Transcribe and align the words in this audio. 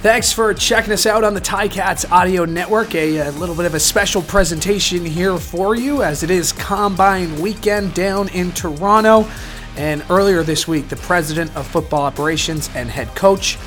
Thanks 0.00 0.32
for 0.32 0.54
checking 0.54 0.92
us 0.92 1.06
out 1.06 1.24
on 1.24 1.34
the 1.34 1.40
Ticats 1.40 2.08
Audio 2.12 2.44
Network. 2.44 2.94
A, 2.94 3.18
a, 3.18 3.30
little 3.32 3.56
bit 3.56 3.64
of 3.64 3.74
a 3.74 3.80
special 3.80 4.22
presentation 4.22 5.04
here 5.04 5.36
for 5.38 5.74
you 5.74 6.04
as 6.04 6.22
it 6.22 6.30
is 6.30 6.52
Combine 6.52 7.40
Weekend 7.40 7.94
down 7.94 8.28
in 8.28 8.52
Toronto. 8.52 9.28
And 9.76 10.04
earlier 10.08 10.44
this 10.44 10.68
week, 10.68 10.88
the 10.88 10.94
president 10.98 11.54
of 11.56 11.66
football 11.66 12.02
operations 12.02 12.70
and 12.76 12.88
head 12.88 13.12
coach, 13.16 13.58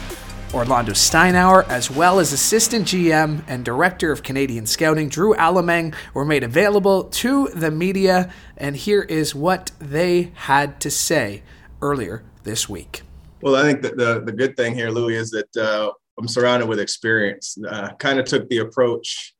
Orlando 0.54 0.94
Steinauer, 0.94 1.68
as 1.68 1.92
well 1.92 2.18
as 2.18 2.32
assistant 2.32 2.86
GM 2.86 3.44
and 3.50 3.66
director 3.66 4.10
of 4.10 4.24
Canadian 4.24 4.66
Scouting, 4.66 5.10
Drew 5.10 5.36
Allemang, 5.36 5.94
were 6.14 6.24
made 6.24 6.44
available 6.44 7.04
to 7.04 7.50
the 7.50 7.72
media. 7.72 8.32
And 8.56 8.78
here 8.78 9.02
is 9.02 9.36
what 9.36 9.72
they 9.80 10.32
had 10.36 10.80
to 10.80 10.90
say 10.90 11.44
earlier 11.82 12.24
this 12.44 12.70
week. 12.70 13.02
Well, 13.42 13.58
I 13.58 13.64
think 13.64 13.82
that 13.82 13.98
the, 13.98 14.22
the 14.22 14.32
good 14.32 14.56
thing 14.56 14.76
here, 14.76 14.92
Louis, 14.92 15.16
is 15.16 15.32
that 15.32 15.58
uh, 15.58 15.92
I'm 16.22 16.28
surrounded 16.28 16.68
with 16.68 16.80
experience. 16.80 17.58
Uh, 17.68 17.94
kind 17.96 18.20
of 18.20 18.26
took 18.26 18.48
the 18.48 18.60
approach 18.60 19.34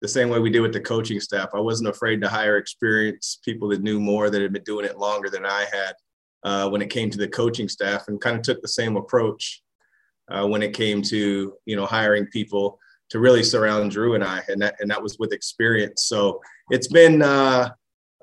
the 0.00 0.08
same 0.08 0.30
way 0.30 0.38
we 0.38 0.48
did 0.48 0.60
with 0.60 0.72
the 0.72 0.80
coaching 0.80 1.20
staff. 1.20 1.50
I 1.54 1.60
wasn't 1.60 1.90
afraid 1.90 2.22
to 2.22 2.28
hire 2.28 2.56
experienced 2.56 3.44
people 3.44 3.68
that 3.68 3.82
knew 3.82 4.00
more, 4.00 4.30
that 4.30 4.40
had 4.40 4.54
been 4.54 4.62
doing 4.62 4.86
it 4.86 4.96
longer 4.96 5.28
than 5.28 5.44
I 5.44 5.66
had 5.70 5.94
uh, 6.42 6.70
when 6.70 6.80
it 6.80 6.88
came 6.88 7.10
to 7.10 7.18
the 7.18 7.28
coaching 7.28 7.68
staff, 7.68 8.08
and 8.08 8.18
kind 8.22 8.38
of 8.38 8.42
took 8.42 8.62
the 8.62 8.68
same 8.68 8.96
approach 8.96 9.62
uh, 10.30 10.46
when 10.46 10.62
it 10.62 10.72
came 10.72 11.02
to 11.02 11.52
you 11.66 11.76
know 11.76 11.84
hiring 11.84 12.26
people 12.28 12.78
to 13.10 13.18
really 13.18 13.42
surround 13.42 13.90
Drew 13.90 14.14
and 14.14 14.24
I, 14.24 14.42
and 14.48 14.62
that 14.62 14.76
and 14.80 14.90
that 14.90 15.02
was 15.02 15.18
with 15.18 15.34
experience. 15.34 16.06
So 16.06 16.40
it's 16.70 16.88
been 16.88 17.20
uh, 17.20 17.68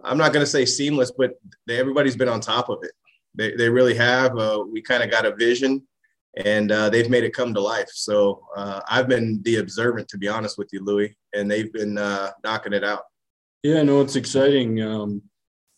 I'm 0.03 0.17
not 0.17 0.33
going 0.33 0.43
to 0.43 0.51
say 0.51 0.65
seamless, 0.65 1.11
but 1.15 1.33
they, 1.67 1.77
everybody's 1.77 2.15
been 2.15 2.29
on 2.29 2.41
top 2.41 2.69
of 2.69 2.79
it. 2.81 2.93
They 3.35 3.55
they 3.55 3.69
really 3.69 3.93
have. 3.93 4.35
Uh, 4.35 4.63
we 4.67 4.81
kind 4.81 5.03
of 5.03 5.11
got 5.11 5.27
a 5.27 5.35
vision 5.35 5.83
and 6.37 6.71
uh, 6.71 6.89
they've 6.89 7.09
made 7.09 7.23
it 7.23 7.33
come 7.33 7.53
to 7.53 7.61
life. 7.61 7.89
So 7.93 8.41
uh, 8.55 8.81
I've 8.89 9.07
been 9.07 9.41
the 9.43 9.57
observant, 9.57 10.07
to 10.09 10.17
be 10.17 10.27
honest 10.27 10.57
with 10.57 10.69
you, 10.71 10.83
Louis, 10.83 11.15
and 11.33 11.49
they've 11.49 11.71
been 11.71 11.97
uh, 11.97 12.31
knocking 12.43 12.73
it 12.73 12.83
out. 12.83 13.03
Yeah, 13.63 13.83
no, 13.83 14.01
it's 14.01 14.15
exciting. 14.15 14.81
Um, 14.81 15.21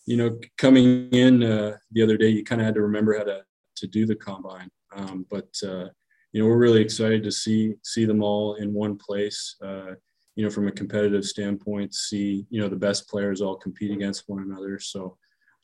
you 0.06 0.18
know, 0.18 0.40
coming 0.58 1.10
in 1.12 1.44
uh, 1.44 1.78
the 1.92 2.04
other 2.04 2.18
day, 2.18 2.30
you 2.30 2.44
kind 2.44 2.62
of 2.62 2.66
had 2.66 2.76
to 2.76 2.82
remember 2.82 3.18
how 3.18 3.24
to 3.24 3.44
to 3.76 3.88
do 3.88 4.06
the 4.06 4.16
combine, 4.16 4.70
um, 4.96 5.26
but 5.32 5.50
uh, 5.64 5.88
you 6.32 6.42
know, 6.42 6.46
we're 6.46 6.58
really 6.58 6.82
excited 6.82 7.24
to 7.24 7.32
see 7.32 7.74
see 7.84 8.06
them 8.06 8.22
all 8.22 8.56
in 8.56 8.74
one 8.74 8.98
place. 8.98 9.56
Uh, 9.64 9.94
you 10.36 10.44
know, 10.44 10.50
from 10.50 10.68
a 10.68 10.72
competitive 10.72 11.26
standpoint, 11.26 11.94
see 11.94 12.46
you 12.50 12.62
know 12.62 12.70
the 12.70 12.76
best 12.76 13.10
players 13.10 13.42
all 13.42 13.56
compete 13.56 13.92
against 13.92 14.24
one 14.28 14.44
another. 14.44 14.80
So, 14.80 15.18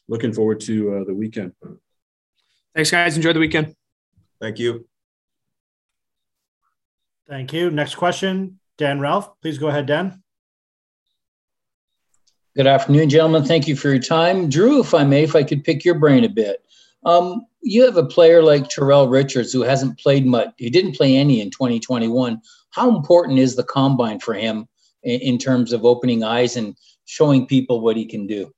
looking 0.07 0.33
forward 0.33 0.59
to 0.61 1.03
the 1.05 1.13
weekend. 1.13 1.53
Thanks, 2.73 2.91
guys. 2.91 3.15
Enjoy 3.15 3.33
the 3.33 3.39
weekend. 3.39 3.75
Thank 4.39 4.59
you. 4.59 4.85
Thank 7.27 7.53
you. 7.53 7.69
Next 7.69 7.95
question, 7.95 8.59
Dan 8.77 8.99
Ralph. 8.99 9.39
Please 9.41 9.57
go 9.57 9.67
ahead, 9.67 9.85
Dan. 9.85 10.23
Good 12.55 12.67
afternoon, 12.67 13.09
gentlemen. 13.09 13.45
Thank 13.45 13.67
you 13.67 13.75
for 13.75 13.89
your 13.89 13.99
time. 13.99 14.49
Drew, 14.49 14.81
if 14.81 14.93
I 14.93 15.03
may, 15.03 15.23
if 15.23 15.35
I 15.35 15.43
could 15.43 15.63
pick 15.63 15.85
your 15.85 15.99
brain 15.99 16.23
a 16.23 16.29
bit. 16.29 16.65
Um, 17.05 17.45
you 17.61 17.85
have 17.85 17.97
a 17.97 18.05
player 18.05 18.41
like 18.41 18.69
Tyrell 18.69 19.07
Richards 19.07 19.53
who 19.53 19.61
hasn't 19.61 19.99
played 19.99 20.25
much. 20.25 20.49
He 20.57 20.69
didn't 20.69 20.95
play 20.95 21.15
any 21.15 21.41
in 21.41 21.51
2021. 21.51 22.41
How 22.71 22.95
important 22.95 23.39
is 23.39 23.55
the 23.55 23.63
combine 23.63 24.19
for 24.19 24.33
him 24.33 24.67
in, 25.03 25.19
in 25.21 25.37
terms 25.37 25.73
of 25.73 25.85
opening 25.85 26.23
eyes 26.23 26.55
and 26.57 26.75
showing 27.05 27.45
people 27.45 27.81
what 27.81 27.97
he 27.97 28.05
can 28.05 28.27
do? 28.27 28.51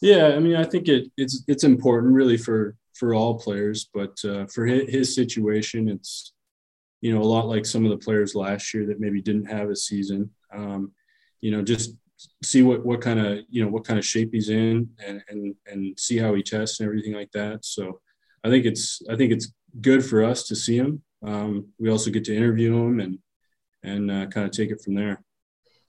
Yeah, 0.00 0.28
I 0.28 0.38
mean, 0.38 0.56
I 0.56 0.64
think 0.64 0.88
it, 0.88 1.10
it's 1.16 1.44
it's 1.46 1.64
important 1.64 2.14
really 2.14 2.38
for 2.38 2.76
for 3.00 3.14
all 3.14 3.38
players, 3.38 3.88
but 3.94 4.14
uh, 4.26 4.44
for 4.46 4.66
his, 4.66 5.14
situation, 5.14 5.88
it's 5.88 6.34
you 7.00 7.14
know 7.14 7.22
a 7.22 7.32
lot 7.34 7.48
like 7.48 7.64
some 7.64 7.84
of 7.84 7.90
the 7.90 7.96
players 7.96 8.34
last 8.34 8.74
year 8.74 8.86
that 8.86 9.00
maybe 9.00 9.22
didn't 9.22 9.46
have 9.46 9.70
a 9.70 9.74
season. 9.74 10.30
Um, 10.54 10.92
you 11.40 11.50
know, 11.50 11.62
just 11.62 11.94
see 12.44 12.62
what 12.62 12.84
what 12.84 13.00
kind 13.00 13.18
of 13.18 13.38
you 13.48 13.64
know 13.64 13.70
what 13.70 13.86
kind 13.86 13.98
of 13.98 14.04
shape 14.04 14.30
he's 14.32 14.50
in, 14.50 14.90
and 15.04 15.22
and 15.30 15.54
and 15.66 15.98
see 15.98 16.18
how 16.18 16.34
he 16.34 16.42
tests 16.42 16.78
and 16.78 16.86
everything 16.86 17.14
like 17.14 17.32
that. 17.32 17.64
So, 17.64 18.00
I 18.44 18.50
think 18.50 18.66
it's 18.66 19.00
I 19.08 19.16
think 19.16 19.32
it's 19.32 19.50
good 19.80 20.04
for 20.04 20.22
us 20.22 20.46
to 20.48 20.54
see 20.54 20.76
him. 20.76 21.02
Um, 21.26 21.68
we 21.78 21.88
also 21.88 22.10
get 22.10 22.24
to 22.24 22.36
interview 22.36 22.76
him 22.76 23.00
and 23.00 23.18
and 23.82 24.10
uh, 24.10 24.26
kind 24.26 24.44
of 24.44 24.52
take 24.52 24.70
it 24.70 24.82
from 24.82 24.94
there. 24.94 25.22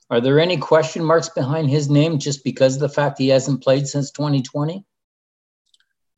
Are 0.10 0.22
there 0.22 0.40
any 0.40 0.56
question 0.56 1.04
marks 1.04 1.28
behind 1.28 1.70
his 1.70 1.90
name 1.90 2.20
just 2.20 2.46
because 2.46 2.76
of 2.76 2.82
the 2.82 2.90
fact 2.90 3.18
he 3.20 3.28
hasn't 3.28 3.64
played 3.64 3.86
since 3.86 4.12
2020? 4.12 4.86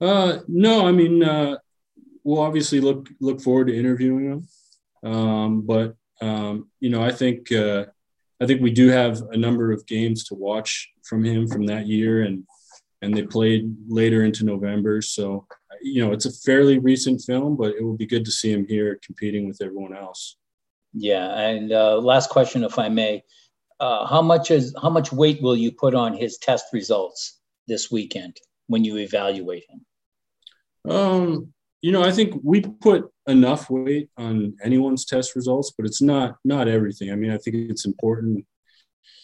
Uh, 0.04 0.40
no, 0.50 0.86
I 0.86 0.92
mean, 0.92 1.24
uh, 1.24 1.56
we'll 2.26 2.42
obviously 2.42 2.82
look 2.82 3.10
look 3.22 3.40
forward 3.40 3.68
to 3.68 3.78
interviewing 3.78 4.26
him. 4.32 4.48
Um, 5.10 5.62
but 5.62 5.96
um, 6.22 6.70
you 6.82 6.90
know, 6.90 7.02
I 7.02 7.12
think 7.12 7.52
uh, 7.52 7.86
I 8.42 8.46
think 8.46 8.62
we 8.62 8.72
do 8.72 8.90
have 8.90 9.22
a 9.32 9.38
number 9.38 9.72
of 9.72 9.86
games 9.88 10.26
to 10.26 10.36
watch 10.36 10.92
from 11.04 11.24
him 11.24 11.48
from 11.48 11.66
that 11.68 11.88
year, 11.88 12.24
and 12.24 12.44
and 13.02 13.16
they 13.16 13.24
played 13.24 13.74
later 13.88 14.26
into 14.26 14.44
November. 14.44 15.02
So 15.02 15.48
you 15.82 16.06
know, 16.06 16.12
it's 16.12 16.26
a 16.26 16.32
fairly 16.32 16.80
recent 16.80 17.22
film, 17.22 17.56
but 17.56 17.76
it 17.76 17.84
will 17.84 17.98
be 17.98 18.06
good 18.06 18.26
to 18.26 18.32
see 18.32 18.52
him 18.52 18.68
here 18.68 19.00
competing 19.06 19.48
with 19.48 19.62
everyone 19.62 19.96
else. 19.96 20.36
Yeah, 20.94 21.40
and 21.40 21.72
uh, 21.72 21.98
last 21.98 22.30
question, 22.30 22.66
if 22.66 22.78
I 22.78 22.90
may, 22.90 23.24
uh, 23.80 24.06
how 24.06 24.22
much 24.22 24.52
is 24.52 24.76
how 24.82 24.90
much 24.90 25.14
weight 25.14 25.42
will 25.42 25.56
you 25.56 25.72
put 25.72 25.96
on 25.96 26.14
his 26.14 26.38
test 26.40 26.66
results 26.74 27.40
this 27.68 27.90
weekend 27.90 28.38
when 28.68 28.84
you 28.84 28.98
evaluate 28.98 29.64
him? 29.70 29.86
Um, 30.88 31.54
you 31.82 31.92
know, 31.92 32.02
I 32.04 32.12
think 32.12 32.40
we 32.44 32.62
put 32.62 33.10
enough 33.28 33.70
weight 33.70 34.10
on 34.18 34.56
anyone's 34.64 35.06
test 35.06 35.36
results, 35.36 35.74
but 35.78 35.86
it's 35.86 36.02
not 36.02 36.38
not 36.46 36.68
everything. 36.68 37.12
I 37.12 37.16
mean, 37.16 37.32
I 37.32 37.38
think 37.38 37.56
it's 37.56 37.86
important 37.86 38.46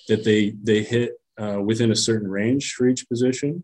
that 0.09 0.23
they 0.23 0.55
they 0.61 0.83
hit 0.83 1.13
uh, 1.41 1.61
within 1.61 1.91
a 1.91 1.95
certain 1.95 2.29
range 2.29 2.73
for 2.73 2.87
each 2.87 3.07
position. 3.07 3.63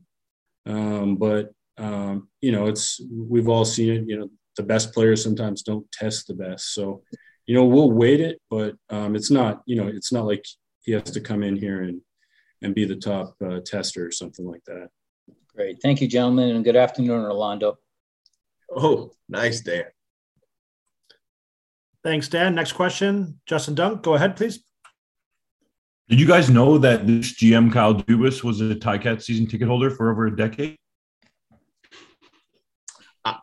Um, 0.65 1.17
but 1.17 1.51
um, 1.77 2.29
you 2.41 2.51
know, 2.51 2.67
it's 2.67 3.01
we've 3.11 3.49
all 3.49 3.65
seen 3.65 3.91
it. 3.91 4.03
You 4.07 4.19
know, 4.19 4.29
the 4.55 4.63
best 4.63 4.93
players 4.93 5.21
sometimes 5.21 5.61
don't 5.61 5.91
test 5.91 6.27
the 6.27 6.33
best, 6.33 6.73
so 6.73 7.03
you 7.45 7.53
know 7.53 7.65
we'll 7.65 7.91
weight 7.91 8.21
it, 8.21 8.41
but 8.49 8.75
um, 8.89 9.15
it's 9.15 9.29
not 9.29 9.61
you 9.65 9.75
know 9.75 9.87
it's 9.87 10.13
not 10.13 10.25
like 10.25 10.45
he 10.83 10.93
has 10.93 11.03
to 11.11 11.19
come 11.19 11.43
in 11.43 11.57
here 11.57 11.83
and 11.83 12.01
and 12.61 12.73
be 12.73 12.85
the 12.85 12.95
top 12.95 13.35
uh, 13.45 13.59
tester 13.65 14.07
or 14.07 14.11
something 14.11 14.45
like 14.45 14.63
that. 14.67 14.87
Great, 15.53 15.81
thank 15.81 15.99
you, 15.99 16.07
gentlemen, 16.07 16.55
and 16.55 16.63
good 16.63 16.77
afternoon, 16.77 17.21
Orlando. 17.21 17.77
Oh, 18.75 19.11
nice, 19.29 19.61
Dan. 19.61 19.85
Thanks, 22.03 22.27
Dan. 22.27 22.53
Next 22.53 22.73
question, 22.73 23.39
Justin 23.45 23.73
Dunk. 23.73 24.03
Go 24.03 24.15
ahead, 24.15 24.35
please. 24.35 24.63
Did 26.07 26.19
you 26.19 26.27
guys 26.27 26.51
know 26.51 26.77
that 26.77 27.07
this 27.07 27.33
GM 27.33 27.73
Kyle 27.73 27.95
Dubas 27.95 28.43
was 28.43 28.61
a 28.61 28.75
Ticat 28.75 29.23
season 29.23 29.47
ticket 29.47 29.67
holder 29.67 29.89
for 29.89 30.11
over 30.11 30.27
a 30.27 30.35
decade? 30.35 30.77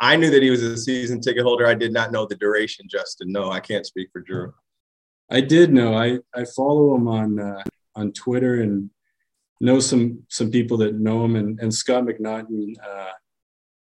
I 0.01 0.15
knew 0.15 0.31
that 0.31 0.43
he 0.45 0.51
was 0.51 0.63
a 0.63 0.77
season 0.77 1.21
ticket 1.21 1.43
holder. 1.43 1.67
I 1.67 1.75
did 1.75 1.93
not 1.93 2.13
know 2.13 2.25
the 2.25 2.37
duration, 2.37 2.87
Justin. 2.89 3.33
No, 3.33 3.51
I 3.51 3.59
can't 3.59 3.85
speak 3.85 4.11
for 4.13 4.21
Drew. 4.21 4.55
I 5.29 5.41
did 5.41 5.73
know. 5.73 5.95
I, 5.95 6.19
I 6.33 6.45
follow 6.55 6.95
him 6.95 7.09
on 7.09 7.41
uh, 7.41 7.63
on 7.97 8.13
Twitter 8.13 8.63
and 8.63 8.91
know 9.61 9.81
some 9.81 10.23
some 10.29 10.53
people 10.53 10.77
that 10.79 10.95
know 10.95 11.25
him. 11.25 11.35
And, 11.35 11.59
and 11.59 11.75
Scott 11.75 12.05
McNaughton 12.05 12.75
uh, 12.81 13.11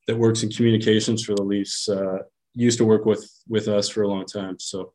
that 0.07 0.17
works 0.17 0.43
in 0.43 0.49
communications 0.49 1.23
for 1.23 1.35
the 1.35 1.43
Leafs 1.43 1.87
uh, 1.89 2.19
used 2.53 2.77
to 2.79 2.85
work 2.85 3.05
with 3.05 3.29
with 3.47 3.67
us 3.67 3.87
for 3.89 4.03
a 4.03 4.07
long 4.07 4.25
time. 4.25 4.57
So 4.59 4.93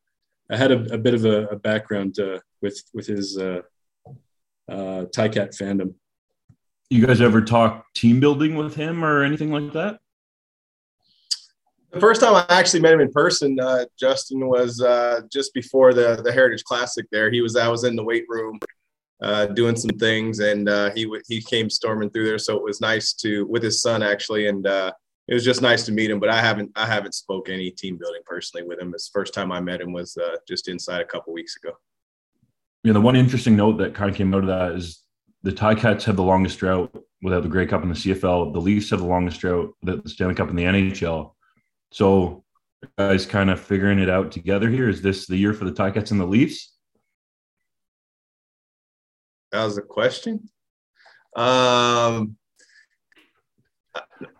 I 0.50 0.56
had 0.56 0.72
a, 0.72 0.94
a 0.94 0.98
bit 0.98 1.14
of 1.14 1.24
a, 1.24 1.46
a 1.46 1.56
background 1.56 2.18
uh, 2.18 2.40
with 2.60 2.82
with 2.92 3.06
his 3.06 3.38
uh, 3.38 3.60
uh, 4.68 5.04
Ticat 5.06 5.56
fandom. 5.56 5.94
You 6.90 7.06
guys 7.06 7.20
ever 7.20 7.40
talk 7.40 7.86
team 7.94 8.20
building 8.20 8.56
with 8.56 8.74
him 8.74 9.04
or 9.04 9.22
anything 9.22 9.50
like 9.50 9.72
that? 9.72 9.98
The 11.92 12.00
first 12.00 12.22
time 12.22 12.34
I 12.34 12.46
actually 12.48 12.80
met 12.80 12.94
him 12.94 13.00
in 13.00 13.10
person, 13.12 13.60
uh, 13.60 13.84
Justin 13.98 14.46
was 14.46 14.80
uh, 14.80 15.20
just 15.30 15.52
before 15.52 15.92
the 15.92 16.20
the 16.22 16.32
Heritage 16.32 16.64
Classic. 16.64 17.06
There, 17.12 17.30
he 17.30 17.42
was. 17.42 17.54
I 17.54 17.68
was 17.68 17.84
in 17.84 17.96
the 17.96 18.04
weight 18.04 18.24
room 18.28 18.58
uh, 19.22 19.46
doing 19.46 19.76
some 19.76 19.96
things, 19.98 20.40
and 20.40 20.68
uh, 20.68 20.90
he 20.94 21.04
w- 21.04 21.22
he 21.28 21.42
came 21.42 21.68
storming 21.68 22.10
through 22.10 22.26
there. 22.26 22.38
So 22.38 22.56
it 22.56 22.64
was 22.64 22.80
nice 22.80 23.12
to 23.14 23.46
with 23.46 23.62
his 23.62 23.80
son 23.82 24.02
actually, 24.02 24.48
and 24.48 24.66
uh, 24.66 24.92
it 25.28 25.34
was 25.34 25.44
just 25.44 25.62
nice 25.62 25.84
to 25.86 25.92
meet 25.92 26.10
him. 26.10 26.20
But 26.20 26.30
I 26.30 26.40
haven't 26.40 26.70
I 26.76 26.86
haven't 26.86 27.14
spoke 27.14 27.48
any 27.48 27.70
team 27.70 27.96
building 27.96 28.22
personally 28.24 28.66
with 28.66 28.80
him. 28.80 28.90
This 28.90 29.10
first 29.12 29.34
time 29.34 29.52
I 29.52 29.60
met 29.60 29.80
him 29.80 29.92
was 29.92 30.16
uh, 30.16 30.36
just 30.48 30.68
inside 30.68 31.00
a 31.00 31.06
couple 31.06 31.32
weeks 31.32 31.56
ago. 31.56 31.72
Yeah, 32.84 32.94
the 32.94 33.00
one 33.00 33.14
interesting 33.14 33.56
note 33.56 33.78
that 33.78 33.94
kind 33.94 34.10
of 34.10 34.16
came 34.16 34.34
out 34.34 34.42
of 34.42 34.48
that 34.48 34.72
is 34.72 35.02
the 35.42 35.52
Ticats 35.52 36.02
have 36.04 36.16
the 36.16 36.22
longest 36.22 36.58
drought 36.58 36.92
without 37.22 37.42
the 37.44 37.48
Grey 37.48 37.66
Cup 37.66 37.82
in 37.82 37.88
the 37.88 37.94
CFL. 37.94 38.52
The 38.52 38.60
Leafs 38.60 38.90
have 38.90 39.00
the 39.00 39.06
longest 39.06 39.40
drought 39.40 39.74
without 39.80 40.02
the 40.02 40.10
Stanley 40.10 40.34
Cup 40.34 40.50
in 40.50 40.56
the 40.56 40.64
NHL. 40.64 41.32
So, 41.92 42.44
guys, 42.98 43.24
kind 43.24 43.50
of 43.50 43.60
figuring 43.60 44.00
it 44.00 44.10
out 44.10 44.32
together 44.32 44.68
here. 44.68 44.88
Is 44.88 45.02
this 45.02 45.26
the 45.26 45.36
year 45.36 45.54
for 45.54 45.64
the 45.64 45.72
Ticats 45.72 46.10
and 46.10 46.20
the 46.20 46.26
Leafs? 46.26 46.74
That 49.52 49.64
was 49.64 49.78
a 49.78 49.82
question. 49.82 50.48
Um, 51.36 52.36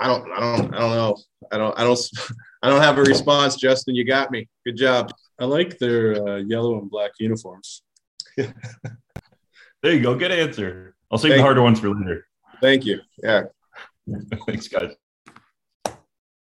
I 0.00 0.06
don't, 0.06 0.30
I 0.32 0.40
don't, 0.40 0.74
I 0.74 0.78
don't 0.78 0.90
know. 0.90 1.16
I 1.50 1.58
don't, 1.58 1.78
I 1.78 1.84
don't, 1.84 2.10
I 2.62 2.68
don't 2.68 2.80
have 2.80 2.98
a 2.98 3.02
response, 3.02 3.56
Justin. 3.56 3.94
You 3.94 4.04
got 4.04 4.30
me. 4.30 4.48
Good 4.64 4.76
job. 4.76 5.12
I 5.38 5.44
like 5.44 5.78
their 5.78 6.28
uh, 6.28 6.36
yellow 6.36 6.78
and 6.78 6.90
black 6.90 7.12
uniforms. 7.18 7.82
there 8.36 8.52
you 9.82 10.00
go. 10.00 10.14
Good 10.14 10.32
answer. 10.32 10.94
I'll 11.10 11.18
save 11.18 11.30
Thank 11.30 11.40
the 11.40 11.42
harder 11.42 11.62
ones 11.62 11.80
for 11.80 11.88
later. 11.90 12.26
Thank 12.60 12.86
you. 12.86 13.00
Yeah. 13.22 13.44
Thanks, 14.46 14.68
guys. 14.68 14.94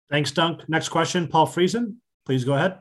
Thanks, 0.10 0.32
Dunk. 0.32 0.68
Next 0.70 0.90
question, 0.90 1.28
Paul 1.28 1.48
Friesen. 1.48 1.96
Please 2.26 2.46
go 2.46 2.54
ahead. 2.54 2.80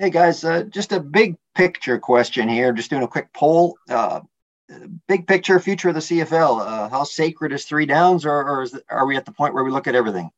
Hey 0.00 0.08
guys, 0.08 0.44
uh, 0.46 0.62
just 0.62 0.92
a 0.92 0.98
big 0.98 1.36
picture 1.54 1.98
question 1.98 2.48
here. 2.48 2.72
Just 2.72 2.88
doing 2.88 3.02
a 3.02 3.06
quick 3.06 3.30
poll. 3.34 3.76
Uh, 3.86 4.20
big 5.08 5.26
picture, 5.26 5.58
future 5.60 5.88
of 5.88 5.94
the 5.94 6.00
CFL. 6.00 6.60
Uh, 6.60 6.88
how 6.88 7.04
sacred 7.04 7.52
is 7.52 7.64
three 7.64 7.86
downs, 7.86 8.24
or, 8.24 8.48
or 8.48 8.62
is, 8.62 8.78
are 8.88 9.06
we 9.06 9.16
at 9.16 9.24
the 9.24 9.32
point 9.32 9.54
where 9.54 9.64
we 9.64 9.70
look 9.70 9.86
at 9.86 9.94
everything? 9.94 10.30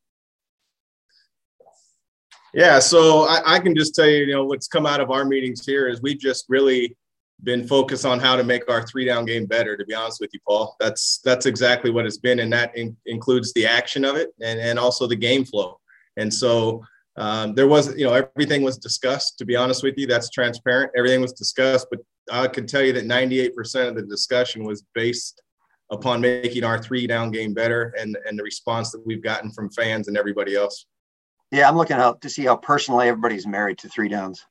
Yeah, 2.55 2.79
so 2.81 3.23
I, 3.23 3.55
I, 3.55 3.59
can 3.61 3.75
just 3.75 3.95
tell 3.95 4.07
you, 4.07 4.25
you 4.25 4.33
know, 4.35 4.45
what's 4.45 4.69
come 4.69 4.85
out 4.85 5.01
of 5.01 5.11
our 5.11 5.25
meetings 5.25 5.65
here 5.65 5.89
is 5.89 6.03
we've 6.03 6.21
just 6.21 6.45
really 6.51 6.95
been 7.43 7.67
focused 7.67 8.05
on 8.05 8.21
how 8.21 8.37
to 8.37 8.45
make 8.45 8.71
our 8.71 8.87
three 8.87 9.07
down 9.07 9.25
game 9.25 9.47
better. 9.47 9.77
To 9.77 9.85
be 9.87 9.95
honest 9.95 10.21
with 10.21 10.31
you, 10.35 10.41
Paul, 10.47 10.77
that's 10.79 11.21
that's 11.25 11.47
exactly 11.47 11.91
what 11.91 12.05
it's 12.05 12.19
been, 12.19 12.41
and 12.41 12.53
that 12.53 12.77
in, 12.77 12.97
includes 13.07 13.53
the 13.55 13.67
action 13.67 14.05
of 14.05 14.17
it 14.17 14.31
and 14.43 14.61
and 14.61 14.79
also 14.79 15.07
the 15.07 15.17
game 15.17 15.45
flow. 15.45 15.81
And 16.19 16.33
so 16.33 16.85
um, 17.17 17.55
there 17.55 17.67
was, 17.67 17.97
you 17.97 18.07
know, 18.07 18.13
everything 18.13 18.63
was 18.63 18.79
discussed. 18.79 19.39
To 19.39 19.45
be 19.45 19.57
honest 19.57 19.83
with 19.83 19.95
you, 19.97 20.07
that's 20.07 20.31
transparent. 20.31 20.93
Everything 20.97 21.21
was 21.21 21.33
discussed, 21.33 21.87
but 21.91 22.01
I 22.31 22.47
can 22.49 22.67
tell 22.67 22.83
you 22.83 22.93
that 22.93 23.05
98% 23.05 23.89
of 23.89 23.95
the 23.97 24.03
discussion 24.03 24.65
was 24.65 24.85
based 24.95 25.43
upon 25.91 26.21
making 26.21 26.65
our 26.65 26.83
three 26.83 27.07
down 27.07 27.31
game 27.31 27.53
better 27.53 27.95
and 27.99 28.17
and 28.27 28.39
the 28.39 28.43
response 28.43 28.91
that 28.93 29.07
we've 29.07 29.23
gotten 29.23 29.51
from 29.53 29.71
fans 29.71 30.09
and 30.09 30.17
everybody 30.17 30.57
else. 30.57 30.87
Yeah, 31.51 31.69
I'm 31.69 31.77
looking 31.77 31.97
out 31.97 32.23
to 32.23 32.31
see 32.31 32.45
how 32.45 32.57
personally 32.57 33.09
everybody's 33.09 33.47
married 33.47 33.79
to 33.79 33.89
three 33.89 34.09
downs. 34.09 34.45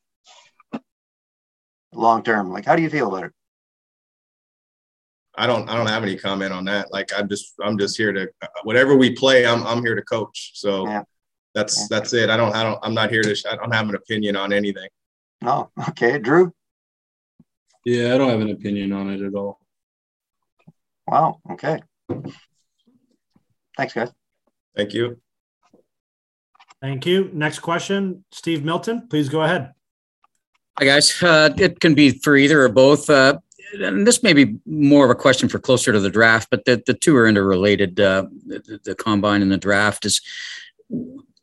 Long 1.94 2.24
term, 2.24 2.52
like 2.52 2.66
how 2.66 2.76
do 2.76 2.84
you 2.84 2.90
feel 2.90 3.08
about 3.08 3.26
it? 3.26 3.32
I 5.36 5.48
don't 5.48 5.68
I 5.70 5.76
don't 5.76 5.88
have 5.88 6.04
any 6.04 6.16
comment 6.16 6.54
on 6.54 6.66
that. 6.66 6.92
Like 6.92 7.10
I'm 7.18 7.28
just 7.28 7.54
I'm 7.62 7.78
just 7.78 7.98
here 7.98 8.14
to 8.14 8.30
whatever 8.64 8.96
we 8.96 9.16
play, 9.16 9.46
I'm 9.46 9.66
I'm 9.66 9.84
here 9.84 9.96
to 9.96 10.04
coach. 10.04 10.52
So 10.54 10.88
yeah. 10.88 11.04
that's 11.56 11.80
yeah. 11.80 11.88
that's 11.90 12.14
it. 12.14 12.30
I 12.30 12.38
don't 12.38 12.56
I 12.56 12.64
don't 12.64 12.80
I'm 12.84 12.94
not 12.94 13.10
here 13.10 13.24
to 13.24 13.36
I 13.50 13.56
don't 13.56 13.74
have 13.74 13.90
an 13.90 13.96
opinion 13.96 14.36
on 14.36 14.54
anything. 14.54 14.90
Oh, 15.44 15.70
okay, 15.90 16.20
Drew. 16.20 16.54
Yeah, 17.86 18.14
I 18.14 18.18
don't 18.18 18.30
have 18.30 18.42
an 18.42 18.52
opinion 18.52 18.92
on 18.94 19.10
it 19.10 19.22
at 19.22 19.34
all. 19.34 19.60
Wow. 21.08 21.40
Okay. 21.52 21.80
Thanks, 23.78 23.94
guys. 23.94 24.12
Thank 24.76 24.94
you. 24.94 25.20
Thank 26.82 27.06
you. 27.06 27.30
Next 27.34 27.60
question, 27.60 28.24
Steve 28.32 28.64
Milton. 28.64 29.08
Please 29.08 29.30
go 29.30 29.42
ahead. 29.42 29.74
Hi, 30.80 30.86
guys. 30.86 31.22
Uh, 31.22 31.54
it 31.58 31.80
can 31.80 31.94
be 31.94 32.12
for 32.12 32.36
either 32.36 32.64
or 32.64 32.70
both. 32.70 33.10
Uh, 33.10 33.40
and 33.74 34.06
this 34.06 34.24
may 34.24 34.34
be 34.34 34.58
more 34.66 35.06
of 35.06 35.12
a 35.12 35.16
question 35.16 35.48
for 35.48 35.60
closer 35.60 35.92
to 35.92 36.00
the 36.00 36.10
draft, 36.10 36.50
but 36.50 36.66
the, 36.66 36.82
the 36.86 36.94
two 36.94 37.16
are 37.16 37.28
interrelated. 37.28 38.00
Uh, 38.00 38.26
the, 38.46 38.80
the 38.84 38.96
combine 38.96 39.42
and 39.42 39.52
the 39.52 39.58
draft 39.58 40.06
is. 40.06 40.22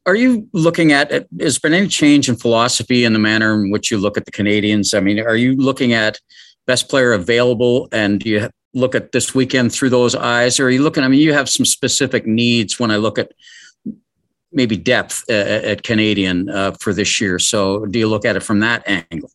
Are 0.09 0.17
you 0.17 0.49
looking 0.55 0.91
at? 0.91 1.27
Has 1.39 1.59
been 1.59 1.75
any 1.75 1.87
change 1.87 2.31
in 2.31 2.37
philosophy 2.37 3.05
in 3.05 3.13
the 3.13 3.19
manner 3.19 3.53
in 3.63 3.71
which 3.71 3.91
you 3.91 3.99
look 3.99 4.17
at 4.17 4.25
the 4.25 4.31
Canadians? 4.31 4.95
I 4.95 5.01
mean, 5.01 5.21
are 5.21 5.37
you 5.37 5.55
looking 5.55 5.93
at 5.93 6.19
best 6.67 6.89
player 6.89 7.13
available, 7.13 7.91
and 7.93 8.19
do 8.19 8.31
you 8.31 8.49
look 8.73 8.95
at 8.95 9.13
this 9.13 9.35
weekend 9.35 9.71
through 9.71 9.91
those 9.91 10.15
eyes, 10.15 10.59
or 10.59 10.65
are 10.65 10.71
you 10.71 10.83
looking? 10.83 11.05
I 11.05 11.09
mean, 11.09 11.21
you 11.21 11.35
have 11.35 11.51
some 11.51 11.67
specific 11.67 12.27
needs 12.27 12.81
when 12.81 12.91
I 12.91 12.97
look 12.97 13.19
at 13.19 13.33
maybe 14.51 14.79
depth 14.79 15.25
uh, 15.29 15.35
at 15.35 15.83
Canadian 15.83 16.49
uh, 16.49 16.73
for 16.81 16.95
this 16.95 17.21
year. 17.21 17.39
So 17.39 17.85
do 17.85 17.99
you 17.99 18.09
look 18.09 18.25
at 18.25 18.35
it 18.35 18.43
from 18.43 18.61
that 18.61 18.89
angle? 18.89 19.31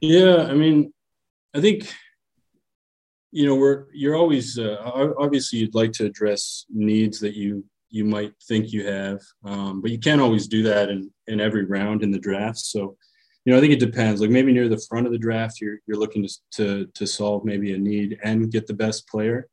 Yeah, 0.00 0.48
I 0.50 0.54
mean, 0.54 0.92
I 1.54 1.60
think 1.60 1.88
you 3.30 3.46
know 3.46 3.54
we're 3.54 3.86
you're 3.92 4.16
always 4.16 4.58
uh, 4.58 4.76
obviously 5.18 5.58
you'd 5.58 5.74
like 5.74 5.92
to 5.92 6.06
address 6.06 6.64
needs 6.70 7.20
that 7.20 7.34
you 7.34 7.64
you 7.90 8.04
might 8.04 8.32
think 8.46 8.72
you 8.72 8.86
have, 8.86 9.20
um, 9.44 9.80
but 9.80 9.90
you 9.90 9.98
can't 9.98 10.20
always 10.20 10.46
do 10.46 10.62
that 10.62 10.88
in 10.90 11.10
in 11.26 11.40
every 11.40 11.64
round 11.64 12.02
in 12.02 12.10
the 12.10 12.18
draft. 12.18 12.58
So 12.58 12.96
you 13.44 13.52
know, 13.52 13.58
I 13.58 13.60
think 13.60 13.72
it 13.72 13.80
depends. 13.80 14.20
Like 14.20 14.30
maybe 14.30 14.52
near 14.52 14.68
the 14.68 14.84
front 14.88 15.06
of 15.06 15.12
the 15.12 15.18
draft, 15.18 15.60
you're 15.60 15.78
you're 15.86 15.98
looking 15.98 16.26
to 16.26 16.38
to, 16.52 16.86
to 16.94 17.06
solve 17.06 17.44
maybe 17.44 17.72
a 17.72 17.78
need 17.78 18.18
and 18.22 18.52
get 18.52 18.66
the 18.66 18.74
best 18.74 19.08
player. 19.08 19.48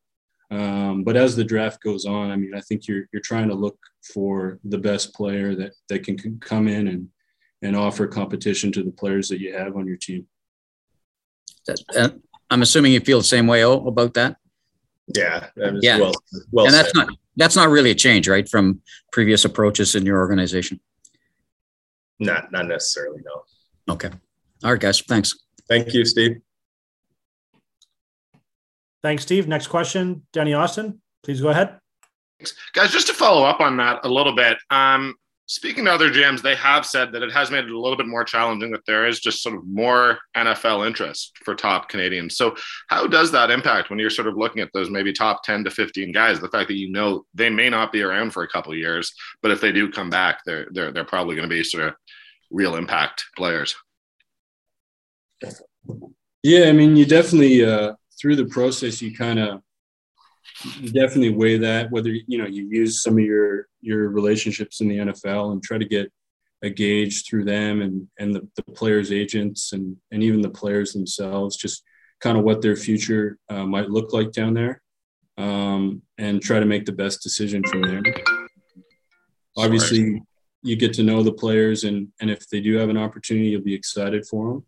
Um, 0.52 1.04
but 1.04 1.16
as 1.16 1.36
the 1.36 1.44
draft 1.44 1.82
goes 1.82 2.06
on, 2.06 2.30
I 2.30 2.36
mean, 2.36 2.54
I 2.54 2.62
think 2.62 2.88
you're 2.88 3.06
you're 3.12 3.22
trying 3.22 3.50
to 3.50 3.56
look 3.56 3.78
for 4.14 4.60
the 4.64 4.78
best 4.78 5.14
player 5.14 5.56
that 5.56 5.74
that 5.90 6.04
can, 6.04 6.18
can 6.18 6.40
come 6.40 6.68
in 6.68 6.88
and 6.88 7.10
and 7.62 7.76
offer 7.76 8.06
competition 8.06 8.72
to 8.74 8.84
the 8.84 8.92
players 8.92 9.30
that 9.30 9.40
you 9.40 9.54
have 9.54 9.76
on 9.76 9.88
your 9.88 9.98
team. 9.98 10.28
I'm 12.50 12.62
assuming 12.62 12.94
you 12.94 13.00
feel 13.00 13.20
the 13.20 13.24
same 13.24 13.48
way 13.48 13.62
about 13.62 14.14
that. 14.16 14.38
Yeah, 15.16 15.48
yeah. 15.82 16.00
Well, 16.00 16.14
well 16.52 16.66
and 16.66 16.74
that's 16.74 16.92
said. 16.92 17.08
not 17.08 17.10
that's 17.36 17.56
not 17.56 17.70
really 17.70 17.92
a 17.92 17.96
change, 17.96 18.28
right, 18.28 18.48
from 18.48 18.82
previous 19.12 19.46
approaches 19.46 19.96
in 19.96 20.06
your 20.06 20.20
organization. 20.20 20.80
Not 22.20 22.52
not 22.52 22.68
necessarily, 22.68 23.22
no. 23.24 23.94
Okay. 23.94 24.10
All 24.64 24.72
right, 24.72 24.82
guys. 24.82 25.02
Thanks. 25.02 25.36
Thank 25.68 25.94
you, 25.94 26.06
Steve. 26.06 26.38
Thanks, 29.04 29.24
Steve. 29.24 29.48
Next 29.48 29.68
question, 29.68 30.26
Danny 30.34 30.54
Austin. 30.54 31.02
Please 31.24 31.42
go 31.42 31.50
ahead. 31.50 31.78
Guys, 32.74 32.92
just 32.92 33.08
to 33.08 33.14
follow 33.14 33.44
up 33.44 33.60
on 33.60 33.78
that 33.78 34.00
a 34.04 34.10
little 34.10 34.36
bit. 34.36 34.58
Um, 34.70 35.16
speaking 35.48 35.86
to 35.86 35.94
other 35.94 36.10
GMs, 36.10 36.42
they 36.42 36.56
have 36.56 36.86
said 36.86 37.12
that 37.12 37.22
it 37.22 37.32
has 37.32 37.52
made 37.52 37.66
it 37.66 37.72
a 37.72 37.80
little 37.80 37.98
bit 37.98 38.08
more 38.08 38.24
challenging, 38.24 38.72
that 38.72 38.86
there 38.86 39.08
is 39.08 39.20
just 39.20 39.44
sort 39.44 39.56
of 39.56 39.66
more 39.68 40.18
NFL 40.36 40.86
interest 40.86 41.38
for 41.44 41.56
top 41.56 41.90
Canadians. 41.90 42.36
So, 42.36 42.56
how 42.88 43.08
does 43.08 43.32
that 43.32 43.52
impact 43.52 43.90
when 43.90 44.00
you're 44.00 44.10
sort 44.10 44.28
of 44.28 44.38
looking 44.38 44.62
at 44.62 44.70
those 44.74 44.90
maybe 44.90 45.14
top 45.14 45.44
10 45.44 45.64
to 45.66 45.72
15 45.72 46.12
guys? 46.12 46.40
The 46.40 46.50
fact 46.50 46.68
that 46.70 46.78
you 46.78 46.92
know 46.92 47.26
they 47.34 47.50
may 47.50 47.70
not 47.70 47.92
be 47.92 48.02
around 48.02 48.32
for 48.32 48.44
a 48.44 48.50
couple 48.50 48.74
years, 48.76 49.14
but 49.42 49.52
if 49.52 49.62
they 49.62 49.72
do 49.72 49.92
come 49.92 50.10
back, 50.10 50.40
they're, 50.46 50.68
they're, 50.72 50.92
they're 50.92 51.06
probably 51.06 51.36
going 51.36 51.48
to 51.48 51.56
be 51.56 51.64
sort 51.64 51.86
of 51.86 51.94
real 52.50 52.76
impact 52.76 53.26
players. 53.38 53.76
Yeah, 56.44 56.66
I 56.66 56.72
mean, 56.72 56.96
you 56.96 57.06
definitely, 57.06 57.64
uh, 57.66 57.94
through 58.20 58.36
the 58.38 58.46
process, 58.46 59.02
you 59.02 59.16
kind 59.16 59.40
of 59.40 59.62
definitely 60.92 61.30
weigh 61.30 61.58
that 61.58 61.92
whether 61.92 62.10
you 62.10 62.38
know 62.38 62.46
you 62.46 62.68
use 62.70 63.02
some 63.02 63.14
of 63.14 63.24
your 63.24 63.68
your 63.82 64.10
relationships 64.10 64.82
in 64.82 64.88
the 64.88 64.98
NFL 64.98 65.52
and 65.52 65.64
try 65.64 65.78
to 65.78 65.86
get 65.86 66.12
a 66.64 66.70
gauge 66.70 67.26
through 67.26 67.46
them 67.46 67.82
and 67.82 68.08
and 68.20 68.36
the, 68.36 68.48
the 68.56 68.64
players 68.74 69.12
agents 69.12 69.74
and 69.74 69.98
and 70.12 70.24
even 70.24 70.42
the 70.42 70.50
players 70.50 70.94
themselves 70.94 71.58
just 71.58 71.84
kind 72.22 72.38
of 72.38 72.44
what 72.44 72.62
their 72.62 72.76
future 72.76 73.38
uh, 73.50 73.66
might 73.66 73.90
look 73.90 74.14
like 74.14 74.32
down 74.32 74.54
there 74.54 74.82
um, 75.38 76.02
and 76.18 76.42
try 76.42 76.60
to 76.60 76.66
make 76.66 76.86
the 76.86 76.92
best 76.92 77.22
decision 77.22 77.62
from 77.70 77.82
there. 77.82 78.02
Obviously 79.58 80.22
you 80.64 80.76
get 80.76 80.94
to 80.94 81.04
know 81.04 81.22
the 81.22 81.34
players 81.34 81.84
and 81.84 82.08
and 82.20 82.30
if 82.30 82.48
they 82.50 82.62
do 82.62 82.76
have 82.78 82.90
an 82.90 82.98
opportunity 82.98 83.50
you'll 83.50 83.62
be 83.62 83.74
excited 83.74 84.26
for 84.26 84.62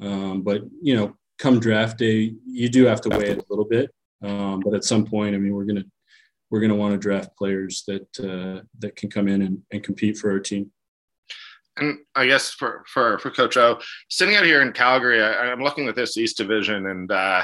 them 0.00 0.10
um, 0.10 0.42
but 0.42 0.62
you 0.82 0.96
know 0.96 1.16
come 1.38 1.60
draft 1.60 1.98
day, 1.98 2.34
you 2.46 2.68
do 2.68 2.84
have 2.86 3.00
to 3.02 3.08
weigh 3.08 3.30
it 3.30 3.38
a 3.38 3.44
little 3.48 3.64
bit. 3.64 3.90
Um, 4.24 4.60
but 4.60 4.74
at 4.74 4.84
some 4.84 5.04
point, 5.04 5.34
I 5.34 5.38
mean, 5.38 5.54
we're 5.54 5.64
gonna 5.64 5.84
we're 6.50 6.60
gonna 6.60 6.74
want 6.74 6.92
to 6.92 6.98
draft 6.98 7.36
players 7.36 7.84
that 7.86 8.08
uh, 8.20 8.62
that 8.78 8.96
can 8.96 9.10
come 9.10 9.28
in 9.28 9.42
and, 9.42 9.62
and 9.70 9.82
compete 9.82 10.16
for 10.16 10.30
our 10.30 10.40
team. 10.40 10.70
And 11.76 11.98
I 12.14 12.26
guess 12.26 12.50
for 12.50 12.84
for 12.86 13.18
for 13.18 13.30
Coach 13.30 13.56
O, 13.56 13.80
sitting 14.08 14.36
out 14.36 14.44
here 14.44 14.62
in 14.62 14.72
Calgary, 14.72 15.22
I, 15.22 15.50
am 15.52 15.60
looking 15.60 15.88
at 15.88 15.96
this 15.96 16.16
East 16.16 16.36
Division, 16.36 16.86
and 16.86 17.10
uh, 17.10 17.42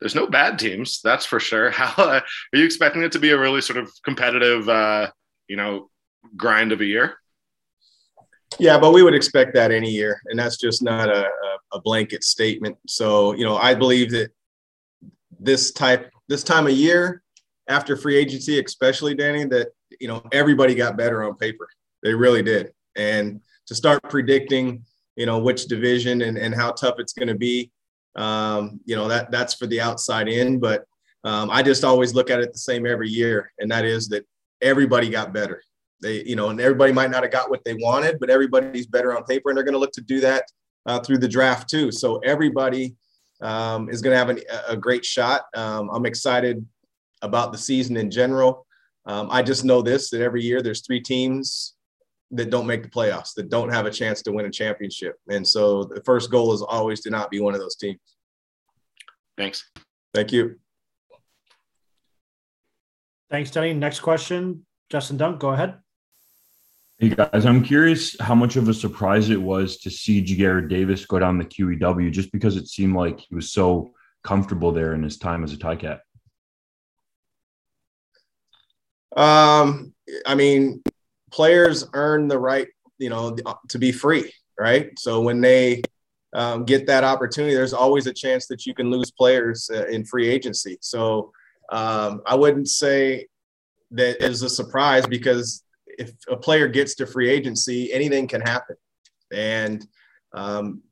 there's 0.00 0.14
no 0.14 0.26
bad 0.26 0.58
teams, 0.58 1.00
that's 1.02 1.26
for 1.26 1.40
sure. 1.40 1.70
How 1.70 2.02
uh, 2.02 2.20
are 2.20 2.58
you 2.58 2.64
expecting 2.64 3.02
it 3.02 3.12
to 3.12 3.18
be 3.18 3.30
a 3.30 3.38
really 3.38 3.60
sort 3.60 3.78
of 3.78 3.90
competitive, 4.04 4.68
uh, 4.68 5.10
you 5.48 5.56
know, 5.56 5.90
grind 6.36 6.72
of 6.72 6.80
a 6.80 6.86
year? 6.86 7.16
Yeah, 8.58 8.78
but 8.78 8.92
we 8.92 9.02
would 9.02 9.14
expect 9.14 9.54
that 9.54 9.70
any 9.70 9.90
year, 9.90 10.20
and 10.26 10.38
that's 10.38 10.56
just 10.56 10.82
not 10.82 11.08
a, 11.08 11.24
a, 11.24 11.76
a 11.76 11.80
blanket 11.80 12.24
statement. 12.24 12.76
So, 12.88 13.32
you 13.34 13.44
know, 13.44 13.56
I 13.56 13.74
believe 13.74 14.10
that 14.10 14.30
this 15.38 15.72
type, 15.72 16.10
this 16.30 16.44
time 16.44 16.68
of 16.68 16.72
year, 16.72 17.22
after 17.68 17.96
free 17.96 18.16
agency, 18.16 18.62
especially 18.64 19.14
Danny, 19.14 19.44
that 19.46 19.68
you 20.00 20.08
know 20.08 20.22
everybody 20.32 20.74
got 20.74 20.96
better 20.96 21.24
on 21.24 21.34
paper. 21.34 21.68
They 22.02 22.14
really 22.14 22.42
did, 22.42 22.72
and 22.96 23.40
to 23.66 23.74
start 23.74 24.00
predicting, 24.04 24.84
you 25.16 25.26
know, 25.26 25.40
which 25.40 25.66
division 25.66 26.22
and, 26.22 26.38
and 26.38 26.54
how 26.54 26.70
tough 26.70 26.94
it's 26.98 27.12
going 27.12 27.28
to 27.28 27.34
be, 27.34 27.70
um, 28.16 28.80
you 28.84 28.96
know, 28.96 29.08
that 29.08 29.30
that's 29.30 29.54
for 29.54 29.66
the 29.66 29.80
outside 29.80 30.28
in. 30.28 30.60
But 30.60 30.84
um, 31.24 31.50
I 31.50 31.62
just 31.62 31.84
always 31.84 32.14
look 32.14 32.30
at 32.30 32.40
it 32.40 32.52
the 32.52 32.58
same 32.58 32.86
every 32.86 33.10
year, 33.10 33.52
and 33.58 33.70
that 33.70 33.84
is 33.84 34.08
that 34.08 34.24
everybody 34.62 35.10
got 35.10 35.34
better. 35.34 35.62
They, 36.00 36.22
you 36.24 36.36
know, 36.36 36.48
and 36.48 36.60
everybody 36.60 36.92
might 36.92 37.10
not 37.10 37.24
have 37.24 37.32
got 37.32 37.50
what 37.50 37.64
they 37.64 37.74
wanted, 37.74 38.18
but 38.20 38.30
everybody's 38.30 38.86
better 38.86 39.16
on 39.16 39.24
paper, 39.24 39.50
and 39.50 39.56
they're 39.56 39.64
going 39.64 39.74
to 39.74 39.80
look 39.80 39.92
to 39.92 40.00
do 40.00 40.20
that 40.20 40.44
uh, 40.86 41.00
through 41.00 41.18
the 41.18 41.28
draft 41.28 41.68
too. 41.68 41.90
So 41.90 42.18
everybody 42.18 42.94
um, 43.40 43.88
is 43.88 44.02
going 44.02 44.12
to 44.12 44.18
have 44.18 44.28
an, 44.28 44.40
a 44.68 44.76
great 44.76 45.04
shot. 45.04 45.44
Um, 45.54 45.90
I'm 45.92 46.06
excited 46.06 46.64
about 47.22 47.52
the 47.52 47.58
season 47.58 47.96
in 47.96 48.10
general. 48.10 48.66
Um, 49.06 49.28
I 49.30 49.42
just 49.42 49.64
know 49.64 49.82
this 49.82 50.10
that 50.10 50.20
every 50.20 50.42
year 50.42 50.62
there's 50.62 50.84
three 50.86 51.00
teams 51.00 51.74
that 52.32 52.50
don't 52.50 52.66
make 52.66 52.82
the 52.82 52.88
playoffs, 52.88 53.34
that 53.34 53.50
don't 53.50 53.70
have 53.70 53.86
a 53.86 53.90
chance 53.90 54.22
to 54.22 54.32
win 54.32 54.46
a 54.46 54.50
championship. 54.50 55.16
And 55.28 55.46
so 55.46 55.84
the 55.84 56.02
first 56.04 56.30
goal 56.30 56.52
is 56.52 56.62
always 56.62 57.00
to 57.00 57.10
not 57.10 57.30
be 57.30 57.40
one 57.40 57.54
of 57.54 57.60
those 57.60 57.76
teams. 57.76 57.98
Thanks. 59.36 59.68
Thank 60.14 60.32
you. 60.32 60.56
Thanks, 63.30 63.50
Denny. 63.50 63.72
Next 63.72 64.00
question, 64.00 64.66
Justin 64.90 65.16
Dunk, 65.16 65.40
go 65.40 65.50
ahead. 65.50 65.78
Hey 67.02 67.08
guys, 67.08 67.46
I'm 67.46 67.64
curious 67.64 68.14
how 68.20 68.34
much 68.34 68.56
of 68.56 68.68
a 68.68 68.74
surprise 68.74 69.30
it 69.30 69.40
was 69.40 69.78
to 69.78 69.90
see 69.90 70.22
Ja'Gared 70.22 70.68
Davis 70.68 71.06
go 71.06 71.18
down 71.18 71.38
the 71.38 71.46
QEW 71.46 72.12
just 72.12 72.30
because 72.30 72.58
it 72.58 72.68
seemed 72.68 72.94
like 72.94 73.20
he 73.20 73.34
was 73.34 73.54
so 73.54 73.94
comfortable 74.22 74.70
there 74.70 74.92
in 74.92 75.02
his 75.02 75.16
time 75.16 75.42
as 75.42 75.54
a 75.54 75.56
Ticat. 75.56 76.00
Um, 79.16 79.94
I 80.26 80.34
mean, 80.34 80.82
players 81.32 81.86
earn 81.94 82.28
the 82.28 82.38
right, 82.38 82.68
you 82.98 83.08
know, 83.08 83.34
to 83.70 83.78
be 83.78 83.92
free, 83.92 84.30
right? 84.58 84.90
So 84.98 85.22
when 85.22 85.40
they 85.40 85.80
um, 86.34 86.66
get 86.66 86.86
that 86.88 87.02
opportunity, 87.02 87.54
there's 87.54 87.72
always 87.72 88.08
a 88.08 88.12
chance 88.12 88.46
that 88.48 88.66
you 88.66 88.74
can 88.74 88.90
lose 88.90 89.10
players 89.10 89.70
uh, 89.72 89.86
in 89.86 90.04
free 90.04 90.28
agency. 90.28 90.76
So 90.82 91.32
um, 91.72 92.20
I 92.26 92.34
wouldn't 92.34 92.68
say 92.68 93.28
that 93.92 94.22
is 94.22 94.42
a 94.42 94.50
surprise 94.50 95.06
because 95.06 95.64
if 96.00 96.12
a 96.28 96.36
player 96.36 96.66
gets 96.66 96.94
to 96.96 97.06
free 97.06 97.28
agency, 97.28 97.92
anything 97.92 98.26
can 98.26 98.40
happen, 98.40 98.76
and 99.32 99.86
um, 100.32 100.82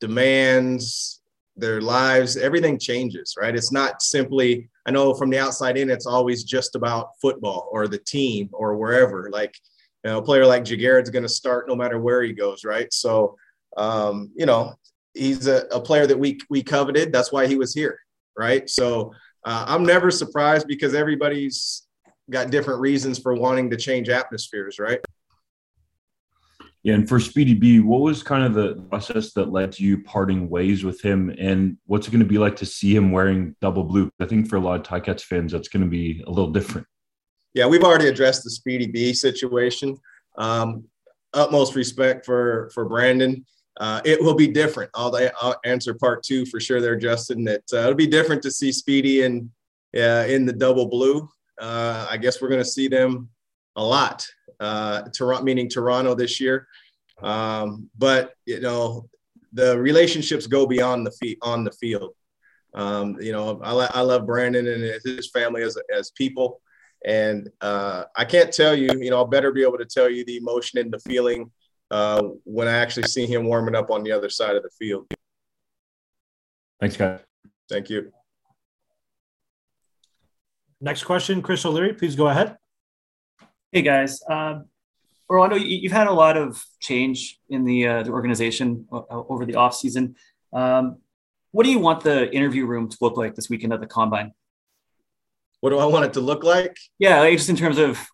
demands, 0.00 1.22
their 1.56 1.80
lives, 1.80 2.36
everything 2.36 2.78
changes, 2.78 3.36
right? 3.40 3.54
It's 3.54 3.70
not 3.72 4.02
simply. 4.02 4.68
I 4.86 4.90
know 4.90 5.14
from 5.14 5.30
the 5.30 5.38
outside 5.38 5.78
in, 5.78 5.88
it's 5.88 6.06
always 6.06 6.42
just 6.42 6.74
about 6.74 7.10
football 7.22 7.68
or 7.70 7.86
the 7.86 7.98
team 7.98 8.50
or 8.52 8.76
wherever. 8.76 9.30
Like, 9.30 9.54
you 10.04 10.10
know, 10.10 10.18
a 10.18 10.22
player 10.22 10.44
like 10.44 10.64
Ja'Gared's 10.64 11.10
going 11.10 11.22
to 11.22 11.28
start 11.28 11.68
no 11.68 11.76
matter 11.76 12.00
where 12.00 12.22
he 12.22 12.32
goes, 12.32 12.64
right? 12.64 12.92
So, 12.92 13.36
um, 13.76 14.32
you 14.34 14.46
know, 14.46 14.74
he's 15.14 15.46
a, 15.46 15.66
a 15.70 15.80
player 15.80 16.06
that 16.06 16.18
we 16.18 16.38
we 16.50 16.62
coveted. 16.62 17.12
That's 17.12 17.30
why 17.32 17.46
he 17.46 17.56
was 17.56 17.72
here, 17.72 18.00
right? 18.36 18.68
So 18.68 19.12
uh, 19.44 19.64
I'm 19.68 19.84
never 19.84 20.10
surprised 20.10 20.66
because 20.66 20.92
everybody's 20.92 21.83
got 22.30 22.50
different 22.50 22.80
reasons 22.80 23.18
for 23.18 23.34
wanting 23.34 23.70
to 23.70 23.76
change 23.76 24.08
atmospheres, 24.08 24.78
right? 24.78 25.00
Yeah, 26.82 26.94
and 26.94 27.08
for 27.08 27.18
Speedy 27.18 27.54
B, 27.54 27.80
what 27.80 28.02
was 28.02 28.22
kind 28.22 28.44
of 28.44 28.52
the 28.52 28.74
process 28.90 29.32
that 29.32 29.50
led 29.50 29.72
to 29.72 29.82
you 29.82 30.02
parting 30.02 30.50
ways 30.50 30.84
with 30.84 31.00
him, 31.00 31.34
and 31.38 31.78
what's 31.86 32.06
it 32.06 32.10
going 32.10 32.20
to 32.20 32.26
be 32.26 32.36
like 32.36 32.56
to 32.56 32.66
see 32.66 32.94
him 32.94 33.10
wearing 33.10 33.56
double 33.62 33.84
blue? 33.84 34.10
I 34.20 34.26
think 34.26 34.48
for 34.48 34.56
a 34.56 34.60
lot 34.60 34.78
of 34.78 34.86
Ticats 34.86 35.22
fans, 35.22 35.52
that's 35.52 35.68
going 35.68 35.82
to 35.82 35.88
be 35.88 36.22
a 36.26 36.30
little 36.30 36.50
different. 36.50 36.86
Yeah, 37.54 37.66
we've 37.66 37.84
already 37.84 38.08
addressed 38.08 38.44
the 38.44 38.50
Speedy 38.50 38.86
B 38.86 39.14
situation. 39.14 39.96
Um, 40.36 40.84
utmost 41.32 41.74
respect 41.74 42.26
for 42.26 42.70
for 42.74 42.84
Brandon. 42.84 43.46
Uh, 43.80 44.02
it 44.04 44.22
will 44.22 44.34
be 44.34 44.46
different. 44.46 44.90
I'll, 44.94 45.16
I'll, 45.40 45.56
answer 45.64 45.94
part 45.94 46.22
two 46.22 46.46
for 46.46 46.60
sure 46.60 46.80
there, 46.80 46.96
Justin. 46.96 47.44
That 47.44 47.62
uh, 47.72 47.78
it'll 47.78 47.94
be 47.94 48.06
different 48.06 48.42
to 48.42 48.50
see 48.50 48.72
Speedy 48.72 49.22
in 49.22 49.50
uh, 49.96 50.26
in 50.28 50.44
the 50.44 50.52
double 50.52 50.86
blue. 50.86 51.28
Uh, 51.60 52.06
I 52.10 52.16
guess 52.16 52.40
we're 52.40 52.48
going 52.48 52.62
to 52.62 52.68
see 52.68 52.88
them 52.88 53.28
a 53.76 53.84
lot. 53.84 54.26
Uh, 54.60 55.02
Toronto, 55.14 55.44
meaning 55.44 55.68
Toronto 55.68 56.14
this 56.14 56.40
year. 56.40 56.66
Um, 57.22 57.88
but 57.96 58.34
you 58.46 58.60
know, 58.60 59.08
the 59.52 59.78
relationships 59.78 60.46
go 60.46 60.66
beyond 60.66 61.06
the 61.06 61.12
feet 61.12 61.38
on 61.42 61.64
the 61.64 61.70
field. 61.72 62.14
Um, 62.74 63.16
you 63.20 63.32
know, 63.32 63.60
I, 63.62 63.88
I 63.94 64.00
love 64.00 64.26
Brandon 64.26 64.66
and 64.66 65.00
his 65.04 65.30
family 65.30 65.62
as 65.62 65.78
as 65.94 66.10
people, 66.10 66.60
and 67.04 67.48
uh, 67.60 68.04
I 68.16 68.24
can't 68.24 68.52
tell 68.52 68.74
you. 68.74 68.90
You 68.98 69.10
know, 69.10 69.16
I'll 69.16 69.26
better 69.26 69.52
be 69.52 69.62
able 69.62 69.78
to 69.78 69.84
tell 69.84 70.10
you 70.10 70.24
the 70.24 70.36
emotion 70.36 70.80
and 70.80 70.92
the 70.92 70.98
feeling 70.98 71.52
uh, 71.90 72.22
when 72.44 72.66
I 72.66 72.72
actually 72.72 73.04
see 73.04 73.26
him 73.26 73.44
warming 73.44 73.76
up 73.76 73.90
on 73.90 74.02
the 74.02 74.12
other 74.12 74.28
side 74.28 74.56
of 74.56 74.62
the 74.64 74.70
field. 74.70 75.06
Thanks, 76.80 76.96
guys. 76.96 77.20
Thank 77.68 77.90
you. 77.90 78.12
Next 80.84 81.04
question, 81.04 81.40
Chris 81.40 81.64
O'Leary, 81.64 81.94
please 81.94 82.14
go 82.14 82.26
ahead. 82.26 82.58
Hey 83.72 83.80
guys, 83.80 84.20
um, 84.28 84.66
Orlando, 85.30 85.56
you've 85.56 85.92
had 85.92 86.08
a 86.08 86.12
lot 86.12 86.36
of 86.36 86.62
change 86.78 87.40
in 87.48 87.64
the 87.64 87.86
uh, 87.86 88.02
the 88.02 88.10
organization 88.10 88.86
uh, 88.92 89.00
over 89.08 89.46
the 89.46 89.54
off 89.54 89.74
season. 89.74 90.14
Um, 90.52 90.98
what 91.52 91.64
do 91.64 91.70
you 91.70 91.78
want 91.78 92.04
the 92.04 92.30
interview 92.34 92.66
room 92.66 92.90
to 92.90 92.98
look 93.00 93.16
like 93.16 93.34
this 93.34 93.48
weekend 93.48 93.72
at 93.72 93.80
the 93.80 93.86
combine? 93.86 94.32
What 95.60 95.70
do 95.70 95.78
I 95.78 95.86
want 95.86 96.04
it 96.04 96.12
to 96.12 96.20
look 96.20 96.44
like? 96.44 96.76
Yeah, 96.98 97.20
like 97.20 97.38
just 97.38 97.48
in 97.48 97.56
terms 97.56 97.78
of 97.78 98.06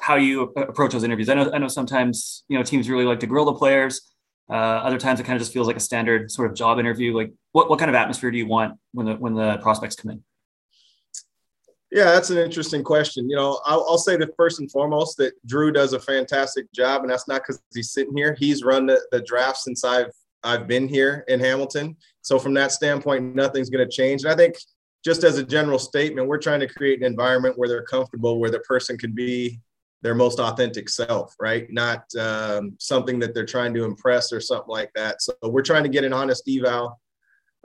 how 0.00 0.14
you 0.14 0.40
approach 0.56 0.92
those 0.92 1.04
interviews. 1.04 1.28
I 1.28 1.34
know 1.34 1.50
I 1.52 1.58
know 1.58 1.68
sometimes 1.68 2.44
you 2.48 2.56
know 2.56 2.64
teams 2.64 2.88
really 2.88 3.04
like 3.04 3.20
to 3.20 3.26
grill 3.26 3.44
the 3.44 3.52
players. 3.52 4.00
Uh, 4.48 4.54
other 4.54 4.96
times 4.96 5.20
it 5.20 5.24
kind 5.24 5.36
of 5.36 5.42
just 5.42 5.52
feels 5.52 5.66
like 5.66 5.76
a 5.76 5.80
standard 5.80 6.30
sort 6.30 6.50
of 6.50 6.56
job 6.56 6.78
interview. 6.78 7.14
Like 7.14 7.34
what 7.52 7.68
what 7.68 7.78
kind 7.78 7.90
of 7.90 7.94
atmosphere 7.94 8.30
do 8.30 8.38
you 8.38 8.46
want 8.46 8.78
when 8.92 9.04
the 9.04 9.16
when 9.16 9.34
the 9.34 9.58
prospects 9.58 9.96
come 9.96 10.12
in? 10.12 10.24
Yeah, 11.96 12.12
that's 12.12 12.28
an 12.28 12.36
interesting 12.36 12.84
question. 12.84 13.30
You 13.30 13.36
know, 13.36 13.58
I'll, 13.64 13.86
I'll, 13.88 13.96
say 13.96 14.18
that 14.18 14.36
first 14.36 14.60
and 14.60 14.70
foremost 14.70 15.16
that 15.16 15.32
Drew 15.46 15.72
does 15.72 15.94
a 15.94 15.98
fantastic 15.98 16.70
job, 16.70 17.00
and 17.00 17.10
that's 17.10 17.26
not 17.26 17.40
because 17.40 17.58
he's 17.72 17.90
sitting 17.90 18.14
here. 18.14 18.36
He's 18.38 18.62
run 18.62 18.84
the, 18.84 19.00
the 19.12 19.22
draft 19.22 19.56
since 19.56 19.82
I've 19.82 20.12
I've 20.44 20.66
been 20.66 20.88
here 20.88 21.24
in 21.26 21.40
Hamilton. 21.40 21.96
So 22.20 22.38
from 22.38 22.52
that 22.52 22.72
standpoint, 22.72 23.34
nothing's 23.34 23.70
going 23.70 23.82
to 23.82 23.90
change. 23.90 24.24
And 24.24 24.30
I 24.30 24.36
think 24.36 24.56
just 25.06 25.24
as 25.24 25.38
a 25.38 25.42
general 25.42 25.78
statement, 25.78 26.28
we're 26.28 26.36
trying 26.36 26.60
to 26.60 26.66
create 26.66 27.00
an 27.00 27.06
environment 27.06 27.56
where 27.56 27.66
they're 27.66 27.84
comfortable, 27.84 28.40
where 28.40 28.50
the 28.50 28.60
person 28.60 28.98
can 28.98 29.12
be 29.12 29.58
their 30.02 30.14
most 30.14 30.38
authentic 30.38 30.90
self, 30.90 31.34
right? 31.40 31.66
Not 31.72 32.04
um, 32.20 32.76
something 32.78 33.18
that 33.20 33.32
they're 33.32 33.46
trying 33.46 33.72
to 33.72 33.84
impress 33.84 34.34
or 34.34 34.40
something 34.42 34.68
like 34.68 34.90
that. 34.96 35.22
So 35.22 35.32
we're 35.44 35.62
trying 35.62 35.84
to 35.84 35.88
get 35.88 36.04
an 36.04 36.12
honest 36.12 36.46
eval 36.46 37.00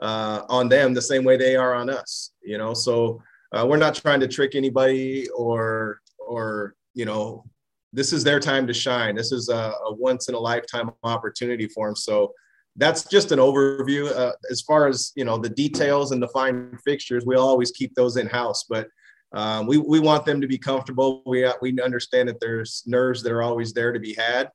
uh, 0.00 0.44
on 0.48 0.70
them 0.70 0.94
the 0.94 1.02
same 1.02 1.22
way 1.22 1.36
they 1.36 1.54
are 1.54 1.74
on 1.74 1.90
us, 1.90 2.30
you 2.42 2.56
know. 2.56 2.72
So 2.72 3.22
uh, 3.52 3.66
we're 3.66 3.76
not 3.76 3.94
trying 3.94 4.20
to 4.20 4.28
trick 4.28 4.54
anybody 4.54 5.28
or 5.30 6.00
or 6.18 6.74
you 6.94 7.04
know 7.04 7.44
this 7.92 8.12
is 8.12 8.24
their 8.24 8.40
time 8.40 8.66
to 8.66 8.72
shine. 8.72 9.14
This 9.14 9.32
is 9.32 9.48
a, 9.48 9.74
a 9.86 9.94
once 9.94 10.28
in 10.28 10.34
a 10.34 10.38
lifetime 10.38 10.90
opportunity 11.02 11.68
for 11.68 11.88
them. 11.88 11.96
So 11.96 12.32
that's 12.76 13.04
just 13.04 13.32
an 13.32 13.38
overview. 13.38 14.10
Uh, 14.10 14.32
as 14.50 14.62
far 14.62 14.88
as 14.88 15.12
you 15.14 15.24
know 15.24 15.36
the 15.36 15.50
details 15.50 16.12
and 16.12 16.22
the 16.22 16.28
fine 16.28 16.76
fixtures 16.84 17.24
we'll 17.26 17.46
always 17.46 17.70
keep 17.70 17.94
those 17.94 18.16
in 18.16 18.26
house 18.26 18.64
but 18.68 18.88
um, 19.34 19.66
we, 19.66 19.78
we 19.78 19.98
want 19.98 20.26
them 20.26 20.42
to 20.42 20.46
be 20.46 20.58
comfortable. 20.58 21.22
We, 21.24 21.50
we 21.62 21.80
understand 21.80 22.28
that 22.28 22.38
there's 22.38 22.82
nerves 22.86 23.22
that 23.22 23.32
are 23.32 23.40
always 23.40 23.72
there 23.72 23.92
to 23.92 24.00
be 24.00 24.14
had 24.14 24.50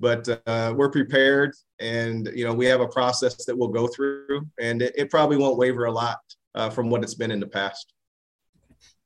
but 0.00 0.26
uh, 0.46 0.74
we're 0.76 0.90
prepared 0.90 1.52
and 1.78 2.28
you 2.34 2.44
know 2.44 2.54
we 2.54 2.66
have 2.66 2.80
a 2.80 2.88
process 2.88 3.44
that 3.44 3.56
we'll 3.56 3.68
go 3.68 3.86
through 3.86 4.46
and 4.58 4.82
it, 4.82 4.94
it 4.96 5.10
probably 5.10 5.36
won't 5.36 5.58
waver 5.58 5.84
a 5.84 5.92
lot 5.92 6.18
uh, 6.56 6.70
from 6.70 6.90
what 6.90 7.04
it's 7.04 7.14
been 7.14 7.30
in 7.30 7.38
the 7.38 7.46
past 7.46 7.92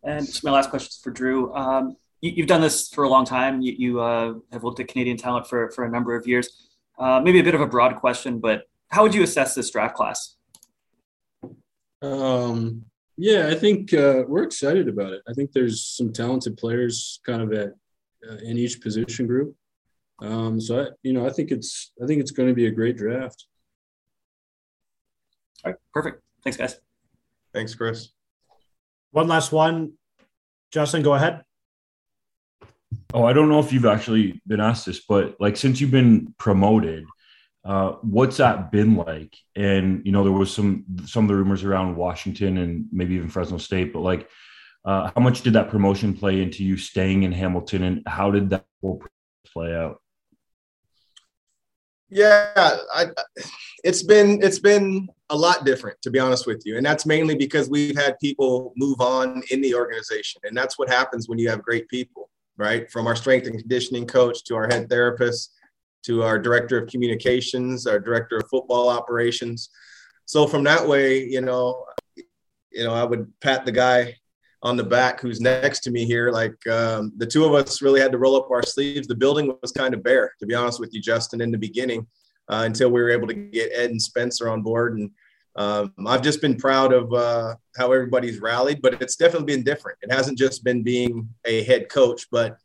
and 0.04 0.26
just 0.26 0.44
my 0.44 0.50
last 0.50 0.70
question 0.70 0.88
is 0.88 1.00
for 1.02 1.10
Drew. 1.10 1.52
Um, 1.54 1.96
you, 2.20 2.42
have 2.42 2.46
done 2.46 2.60
this 2.60 2.88
for 2.88 3.04
a 3.04 3.08
long 3.08 3.24
time. 3.24 3.60
You, 3.60 3.74
you 3.76 4.00
uh, 4.00 4.34
have 4.52 4.64
looked 4.64 4.80
at 4.80 4.88
Canadian 4.88 5.16
talent 5.16 5.46
for, 5.46 5.70
for 5.72 5.84
a 5.84 5.90
number 5.90 6.14
of 6.16 6.26
years. 6.26 6.70
Uh, 6.98 7.20
maybe 7.20 7.40
a 7.40 7.44
bit 7.44 7.54
of 7.54 7.60
a 7.60 7.66
broad 7.66 7.96
question, 7.96 8.38
but 8.38 8.62
how 8.88 9.02
would 9.02 9.14
you 9.14 9.22
assess 9.22 9.54
this 9.54 9.70
draft 9.70 9.94
class? 9.94 10.36
Um, 12.00 12.84
yeah, 13.16 13.48
I 13.48 13.54
think 13.54 13.92
uh, 13.92 14.24
we're 14.26 14.44
excited 14.44 14.88
about 14.88 15.12
it. 15.12 15.22
I 15.28 15.32
think 15.32 15.52
there's 15.52 15.84
some 15.84 16.12
talented 16.12 16.56
players 16.56 17.20
kind 17.24 17.42
of 17.42 17.52
at 17.52 17.72
uh, 18.28 18.36
in 18.44 18.58
each 18.58 18.80
position 18.80 19.26
group. 19.26 19.54
Um, 20.22 20.60
so 20.60 20.82
I, 20.82 20.86
you 21.02 21.12
know, 21.12 21.26
I 21.26 21.30
think 21.30 21.50
it's 21.50 21.92
I 22.02 22.06
think 22.06 22.20
it's 22.20 22.30
going 22.30 22.48
to 22.48 22.54
be 22.54 22.66
a 22.66 22.70
great 22.70 22.96
draft. 22.96 23.46
All 25.64 25.72
right, 25.72 25.80
perfect. 25.92 26.22
Thanks, 26.42 26.56
guys. 26.56 26.80
Thanks, 27.52 27.74
Chris. 27.74 28.10
One 29.14 29.28
last 29.28 29.52
one. 29.52 29.92
Justin, 30.72 31.04
go 31.04 31.14
ahead. 31.14 31.44
Oh, 33.12 33.22
I 33.22 33.32
don't 33.32 33.48
know 33.48 33.60
if 33.60 33.72
you've 33.72 33.86
actually 33.86 34.42
been 34.44 34.58
asked 34.58 34.86
this, 34.86 35.04
but 35.08 35.36
like 35.38 35.56
since 35.56 35.80
you've 35.80 35.92
been 35.92 36.34
promoted, 36.36 37.04
uh, 37.64 37.92
what's 38.02 38.38
that 38.38 38.72
been 38.72 38.96
like? 38.96 39.36
And 39.54 40.04
you 40.04 40.10
know, 40.10 40.24
there 40.24 40.32
was 40.32 40.52
some 40.52 40.84
some 41.06 41.22
of 41.22 41.28
the 41.28 41.36
rumors 41.36 41.62
around 41.62 41.94
Washington 41.94 42.58
and 42.58 42.86
maybe 42.90 43.14
even 43.14 43.28
Fresno 43.28 43.58
State, 43.58 43.92
but 43.92 44.00
like, 44.00 44.28
uh, 44.84 45.12
how 45.14 45.20
much 45.20 45.42
did 45.42 45.52
that 45.52 45.70
promotion 45.70 46.12
play 46.12 46.42
into 46.42 46.64
you 46.64 46.76
staying 46.76 47.22
in 47.22 47.30
Hamilton, 47.30 47.84
and 47.84 48.02
how 48.08 48.32
did 48.32 48.50
that 48.50 48.66
whole 48.82 49.00
play 49.46 49.76
out? 49.76 50.00
Yeah, 52.14 52.76
I, 52.94 53.06
it's 53.82 54.04
been 54.04 54.40
it's 54.40 54.60
been 54.60 55.08
a 55.30 55.36
lot 55.36 55.64
different 55.64 56.00
to 56.02 56.12
be 56.12 56.20
honest 56.20 56.46
with 56.46 56.62
you, 56.64 56.76
and 56.76 56.86
that's 56.86 57.06
mainly 57.06 57.34
because 57.34 57.68
we've 57.68 57.98
had 57.98 58.16
people 58.20 58.72
move 58.76 59.00
on 59.00 59.42
in 59.50 59.60
the 59.60 59.74
organization, 59.74 60.40
and 60.44 60.56
that's 60.56 60.78
what 60.78 60.88
happens 60.88 61.28
when 61.28 61.40
you 61.40 61.50
have 61.50 61.60
great 61.60 61.88
people, 61.88 62.30
right? 62.56 62.88
From 62.92 63.08
our 63.08 63.16
strength 63.16 63.48
and 63.48 63.58
conditioning 63.58 64.06
coach 64.06 64.44
to 64.44 64.54
our 64.54 64.68
head 64.68 64.88
therapist 64.88 65.50
to 66.04 66.22
our 66.22 66.38
director 66.38 66.78
of 66.78 66.88
communications, 66.88 67.84
our 67.84 67.98
director 67.98 68.36
of 68.36 68.48
football 68.48 68.88
operations. 68.88 69.70
So 70.24 70.46
from 70.46 70.62
that 70.64 70.86
way, 70.86 71.24
you 71.24 71.40
know, 71.40 71.84
you 72.14 72.84
know, 72.84 72.94
I 72.94 73.02
would 73.02 73.32
pat 73.40 73.64
the 73.64 73.72
guy 73.72 74.14
on 74.64 74.78
the 74.78 74.82
back 74.82 75.20
who's 75.20 75.40
next 75.40 75.80
to 75.80 75.90
me 75.90 76.06
here. 76.06 76.30
Like 76.30 76.66
um, 76.66 77.12
the 77.18 77.26
two 77.26 77.44
of 77.44 77.52
us 77.52 77.82
really 77.82 78.00
had 78.00 78.10
to 78.12 78.18
roll 78.18 78.34
up 78.34 78.50
our 78.50 78.62
sleeves. 78.62 79.06
The 79.06 79.14
building 79.14 79.54
was 79.60 79.70
kind 79.70 79.92
of 79.92 80.02
bare, 80.02 80.32
to 80.40 80.46
be 80.46 80.54
honest 80.54 80.80
with 80.80 80.92
you, 80.94 81.02
Justin, 81.02 81.42
in 81.42 81.52
the 81.52 81.58
beginning, 81.58 82.06
uh, 82.48 82.62
until 82.64 82.90
we 82.90 83.02
were 83.02 83.10
able 83.10 83.28
to 83.28 83.34
get 83.34 83.70
Ed 83.74 83.90
and 83.90 84.00
Spencer 84.00 84.48
on 84.48 84.62
board. 84.62 84.98
And 84.98 85.10
um, 85.56 85.92
I've 86.06 86.22
just 86.22 86.40
been 86.40 86.56
proud 86.56 86.94
of 86.94 87.12
uh, 87.12 87.56
how 87.76 87.92
everybody's 87.92 88.40
rallied, 88.40 88.80
but 88.80 89.00
it's 89.02 89.16
definitely 89.16 89.54
been 89.54 89.64
different. 89.64 89.98
It 90.00 90.10
hasn't 90.10 90.38
just 90.38 90.64
been 90.64 90.82
being 90.82 91.28
a 91.44 91.62
head 91.64 91.90
coach, 91.90 92.26
but 92.32 92.56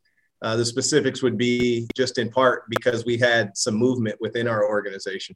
uh, 0.41 0.55
the 0.55 0.65
specifics 0.65 1.21
would 1.21 1.37
be 1.37 1.85
just 1.97 2.17
in 2.17 2.29
part 2.31 2.63
because 2.69 3.03
we 3.03 3.17
had 3.17 3.55
some 3.57 3.75
movement 3.75 4.15
within 4.21 4.47
our 4.47 4.65
organization. 4.65 5.35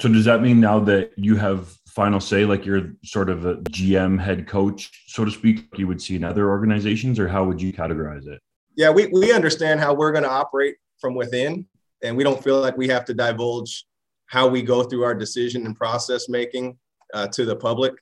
So 0.00 0.10
does 0.10 0.26
that 0.26 0.42
mean 0.42 0.60
now 0.60 0.80
that 0.80 1.12
you 1.16 1.36
have 1.36 1.74
final 1.94 2.20
say, 2.20 2.44
like 2.44 2.66
you're 2.66 2.92
sort 3.04 3.30
of 3.30 3.46
a 3.46 3.56
GM 3.56 4.20
head 4.20 4.48
coach, 4.48 5.04
so 5.06 5.24
to 5.24 5.30
speak, 5.30 5.66
you 5.76 5.86
would 5.86 6.02
see 6.02 6.16
in 6.16 6.24
other 6.24 6.48
organizations, 6.48 7.18
or 7.20 7.28
how 7.28 7.44
would 7.44 7.62
you 7.62 7.72
categorize 7.72 8.26
it? 8.26 8.40
Yeah, 8.76 8.90
we, 8.90 9.06
we 9.06 9.32
understand 9.32 9.78
how 9.78 9.94
we're 9.94 10.10
going 10.10 10.24
to 10.24 10.30
operate 10.30 10.76
from 10.98 11.14
within, 11.14 11.66
and 12.02 12.16
we 12.16 12.24
don't 12.24 12.42
feel 12.42 12.60
like 12.60 12.76
we 12.76 12.88
have 12.88 13.04
to 13.04 13.14
divulge 13.14 13.86
how 14.26 14.48
we 14.48 14.62
go 14.62 14.82
through 14.82 15.04
our 15.04 15.14
decision 15.14 15.66
and 15.66 15.76
process 15.76 16.28
making 16.28 16.76
uh, 17.12 17.28
to 17.28 17.44
the 17.44 17.54
public. 17.54 17.94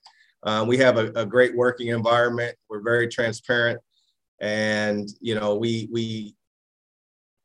Uh, 0.44 0.64
we 0.66 0.78
have 0.78 0.96
a, 0.96 1.12
a, 1.14 1.26
great 1.26 1.54
working 1.54 1.88
environment. 1.88 2.56
We're 2.70 2.80
very 2.80 3.06
transparent, 3.06 3.80
and 4.40 5.08
you 5.20 5.34
know 5.34 5.54
we 5.54 5.88
we 5.92 6.34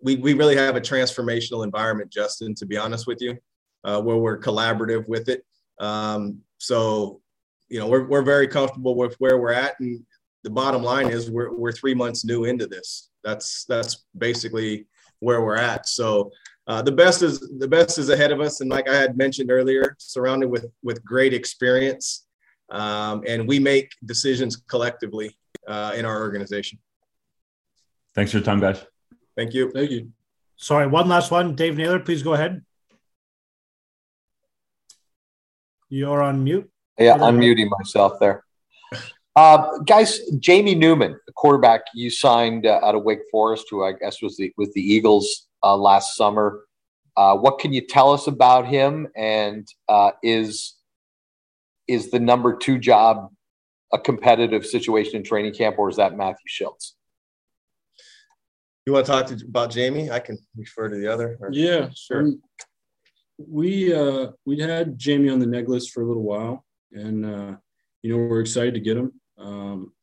we 0.01 0.16
we 0.16 0.34
really 0.34 0.56
have 0.56 0.75
a 0.75 0.82
transformational 0.82 1.63
environment, 1.63 2.12
Justin. 2.12 2.56
To 2.56 2.66
be 2.66 2.77
honest 2.77 3.06
with 3.06 3.22
you, 3.22 3.38
uh, 3.84 4.01
where 4.01 4.18
we're 4.18 4.39
collaborative 4.39 5.08
with 5.08 5.30
it. 5.30 5.44
Um, 5.80 6.40
so, 6.58 7.22
you 7.70 7.80
know, 7.80 7.88
we're, 7.88 8.08
we're 8.08 8.24
very 8.24 8.48
comfortable 8.48 8.96
with 8.96 9.16
where 9.20 9.38
we're 9.38 9.54
at. 9.54 9.80
And 9.80 10.04
the 10.44 10.50
bottom 10.50 10.84
line 10.84 11.10
is 11.10 11.30
we're, 11.30 11.54
we're 11.54 11.72
three 11.72 11.94
months 11.94 12.26
new 12.26 12.46
into 12.46 12.68
this. 12.68 13.10
That's, 13.24 13.66
that's 13.66 14.06
basically 14.18 14.88
where 15.20 15.42
we're 15.42 15.58
at. 15.58 15.88
So 15.88 16.32
uh, 16.68 16.82
the 16.82 16.92
best 16.92 17.22
is 17.22 17.40
the 17.60 17.68
best 17.68 17.98
is 17.98 18.10
ahead 18.10 18.32
of 18.32 18.42
us. 18.42 18.62
And 18.62 18.70
like 18.70 18.90
I 18.90 18.96
had 18.96 19.18
mentioned 19.18 19.52
earlier, 19.52 19.96
surrounded 20.00 20.50
with, 20.50 20.66
with 20.84 21.04
great 21.04 21.34
experience. 21.34 22.26
Um, 22.70 23.24
and 23.28 23.48
we 23.48 23.60
make 23.60 23.92
decisions 24.06 24.58
collectively 24.68 25.38
uh, 25.68 25.94
in 25.96 26.06
our 26.06 26.22
organization. 26.22 26.80
Thanks 28.16 28.32
for 28.32 28.38
your 28.38 28.46
time, 28.46 28.60
guys. 28.60 28.84
Thank 29.38 29.54
you. 29.54 29.72
Thank 29.72 29.92
you. 29.92 30.12
Sorry, 30.58 30.88
one 30.88 31.08
last 31.08 31.30
one. 31.30 31.56
Dave 31.56 31.78
Naylor, 31.78 32.00
please 32.00 32.24
go 32.24 32.34
ahead. 32.34 32.66
You're 35.89 36.22
on 36.22 36.44
mute. 36.44 36.70
Yeah, 37.00 37.17
unmuting 37.17 37.70
myself 37.70 38.13
there. 38.20 38.44
Uh, 39.36 39.77
guys, 39.86 40.20
Jamie 40.39 40.74
Newman, 40.74 41.20
the 41.27 41.34
quarterback 41.34 41.82
you 41.94 42.10
signed 42.10 42.65
uh, 42.65 42.79
out 42.82 42.96
of 42.96 43.03
Wake 43.03 43.20
Forest, 43.32 43.67
who 43.70 43.84
I 43.84 43.91
guess 43.91 44.22
was 44.22 44.36
the, 44.38 44.51
with 44.58 44.74
the 44.74 44.82
Eagles 44.82 45.48
uh, 45.63 45.77
last 45.77 46.15
summer. 46.15 46.62
Uh, 47.15 47.36
what 47.36 47.60
can 47.60 47.72
you 47.72 47.82
tell 47.82 48.12
us 48.12 48.25
about 48.25 48.67
him? 48.67 49.08
And 49.15 49.67
uh, 49.88 50.12
is 50.24 50.75
is 51.88 52.12
the 52.12 52.20
number 52.20 52.58
two 52.58 52.77
job 52.79 53.29
a 53.94 53.98
competitive 53.98 54.65
situation 54.65 55.15
in 55.15 55.24
training 55.24 55.53
camp, 55.53 55.77
or 55.79 55.89
is 55.89 55.96
that 55.98 56.17
Matthew 56.17 56.36
Shiltz? 56.50 56.94
You 58.86 58.94
want 58.94 59.06
to 59.06 59.12
talk 59.12 59.25
to, 59.27 59.38
about 59.48 59.70
Jamie? 59.70 60.10
I 60.10 60.20
can 60.20 60.38
refer 60.56 60.89
to 60.89 60.96
the 60.96 61.12
other. 61.12 61.38
Or? 61.39 61.50
Yeah, 61.51 61.89
sure. 61.96 62.32
We 63.38 63.94
uh, 63.94 64.32
we 64.46 64.60
had 64.60 64.98
Jamie 64.98 65.29
on 65.29 65.39
the 65.39 65.46
neg 65.46 65.70
list 65.70 65.91
for 65.91 66.01
a 66.01 66.08
little 66.08 66.24
while, 66.24 66.65
and 66.91 67.26
uh, 67.26 67.56
you 68.02 68.12
know 68.12 68.17
we're 68.17 68.41
excited 68.41 68.73
to 68.73 68.80
get 68.80 68.97
him. 68.97 69.13
Um, 69.38 69.93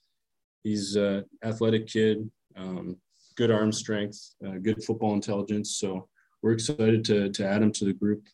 he's 0.63 0.95
an 0.95 1.25
athletic 1.43 1.89
kid, 1.89 2.31
um, 2.57 2.97
good 3.37 3.51
arm 3.51 3.73
strength, 3.73 4.35
uh, 4.47 4.59
good 4.63 4.85
football 4.85 5.15
intelligence. 5.15 5.77
So 5.79 6.09
we're 6.43 6.53
excited 6.53 7.05
to 7.07 7.31
to 7.31 7.47
add 7.47 7.63
him 7.63 7.73
to 7.73 7.85
the 7.85 7.93
group 7.93 8.25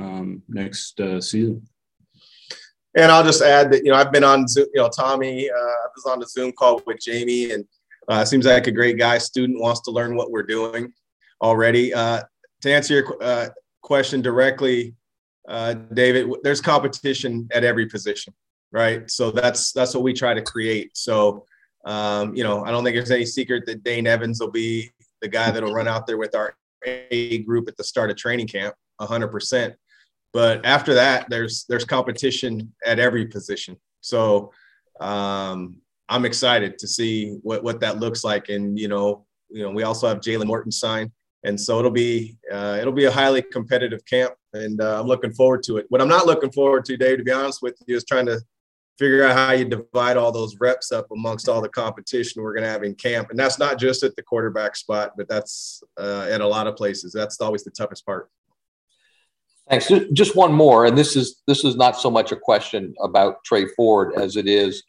um, 0.00 0.42
next 0.48 1.00
uh, 1.00 1.20
season. 1.20 1.66
And 2.96 3.10
I'll 3.10 3.24
just 3.24 3.42
add 3.42 3.72
that 3.72 3.84
you 3.84 3.90
know 3.90 3.96
I've 3.96 4.12
been 4.12 4.22
on 4.22 4.46
Zoom. 4.46 4.66
You 4.72 4.82
know, 4.82 4.88
Tommy, 4.88 5.50
uh, 5.50 5.54
I 5.54 5.86
was 5.96 6.06
on 6.06 6.20
the 6.20 6.26
Zoom 6.26 6.52
call 6.52 6.80
with 6.86 7.00
Jamie, 7.00 7.50
and 7.50 7.64
uh, 8.06 8.24
seems 8.24 8.46
like 8.46 8.68
a 8.68 8.72
great 8.72 8.98
guy. 8.98 9.18
Student 9.18 9.60
wants 9.60 9.80
to 9.80 9.90
learn 9.90 10.14
what 10.14 10.30
we're 10.30 10.44
doing 10.44 10.92
already. 11.42 11.90
To 11.90 12.72
answer 12.72 12.94
your 12.94 13.52
question 13.84 14.22
directly, 14.22 14.94
uh, 15.46 15.74
David, 15.92 16.28
there's 16.42 16.60
competition 16.60 17.46
at 17.52 17.64
every 17.64 17.86
position, 17.86 18.32
right? 18.72 19.08
So 19.10 19.30
that's 19.30 19.72
that's 19.72 19.94
what 19.94 20.02
we 20.02 20.14
try 20.14 20.34
to 20.34 20.42
create. 20.42 20.96
So 20.96 21.44
um, 21.84 22.34
you 22.34 22.42
know, 22.42 22.64
I 22.64 22.70
don't 22.70 22.82
think 22.82 22.96
there's 22.96 23.10
any 23.10 23.26
secret 23.26 23.66
that 23.66 23.84
Dane 23.84 24.06
Evans 24.06 24.40
will 24.40 24.50
be 24.50 24.90
the 25.20 25.28
guy 25.28 25.50
that'll 25.50 25.72
run 25.72 25.86
out 25.86 26.06
there 26.06 26.16
with 26.16 26.34
our 26.34 26.56
A 26.86 27.38
group 27.42 27.68
at 27.68 27.76
the 27.76 27.84
start 27.84 28.10
of 28.10 28.16
training 28.16 28.48
camp, 28.48 28.74
100%. 29.00 29.74
But 30.32 30.64
after 30.64 30.94
that, 30.94 31.28
there's 31.28 31.66
there's 31.68 31.84
competition 31.84 32.72
at 32.84 32.98
every 32.98 33.26
position. 33.26 33.76
So 34.00 34.50
um, 34.98 35.76
I'm 36.08 36.24
excited 36.24 36.78
to 36.78 36.88
see 36.88 37.38
what 37.42 37.62
what 37.62 37.80
that 37.80 38.00
looks 38.00 38.24
like. 38.24 38.48
And 38.48 38.78
you 38.78 38.88
know, 38.88 39.26
you 39.50 39.62
know, 39.62 39.70
we 39.70 39.82
also 39.82 40.08
have 40.08 40.20
Jalen 40.20 40.46
Morton 40.46 40.72
signed 40.72 41.12
and 41.44 41.60
so 41.60 41.78
it'll 41.78 41.90
be 41.90 42.36
uh, 42.50 42.78
it'll 42.80 42.92
be 42.92 43.04
a 43.04 43.10
highly 43.10 43.42
competitive 43.42 44.04
camp, 44.06 44.34
and 44.54 44.80
uh, 44.80 45.00
I'm 45.00 45.06
looking 45.06 45.32
forward 45.32 45.62
to 45.64 45.76
it. 45.76 45.86
What 45.90 46.00
I'm 46.00 46.08
not 46.08 46.26
looking 46.26 46.50
forward 46.50 46.84
to, 46.86 46.96
Dave, 46.96 47.18
to 47.18 47.24
be 47.24 47.30
honest 47.30 47.62
with 47.62 47.76
you, 47.86 47.96
is 47.96 48.04
trying 48.04 48.26
to 48.26 48.40
figure 48.98 49.24
out 49.24 49.36
how 49.36 49.52
you 49.52 49.64
divide 49.64 50.16
all 50.16 50.32
those 50.32 50.56
reps 50.60 50.92
up 50.92 51.06
amongst 51.10 51.48
all 51.48 51.60
the 51.60 51.68
competition 51.68 52.42
we're 52.42 52.54
going 52.54 52.64
to 52.64 52.70
have 52.70 52.82
in 52.82 52.94
camp, 52.94 53.30
and 53.30 53.38
that's 53.38 53.58
not 53.58 53.78
just 53.78 54.02
at 54.02 54.16
the 54.16 54.22
quarterback 54.22 54.74
spot, 54.74 55.12
but 55.16 55.28
that's 55.28 55.82
uh, 55.98 56.26
at 56.30 56.40
a 56.40 56.46
lot 56.46 56.66
of 56.66 56.76
places. 56.76 57.12
That's 57.12 57.40
always 57.40 57.62
the 57.62 57.70
toughest 57.70 58.04
part. 58.06 58.30
Thanks. 59.68 59.90
Just 60.12 60.36
one 60.36 60.52
more, 60.52 60.86
and 60.86 60.96
this 60.96 61.16
is 61.16 61.42
this 61.46 61.64
is 61.64 61.76
not 61.76 61.98
so 61.98 62.10
much 62.10 62.32
a 62.32 62.36
question 62.36 62.94
about 63.00 63.44
Tre 63.44 63.66
Ford 63.76 64.14
as 64.16 64.36
it 64.36 64.48
is 64.48 64.82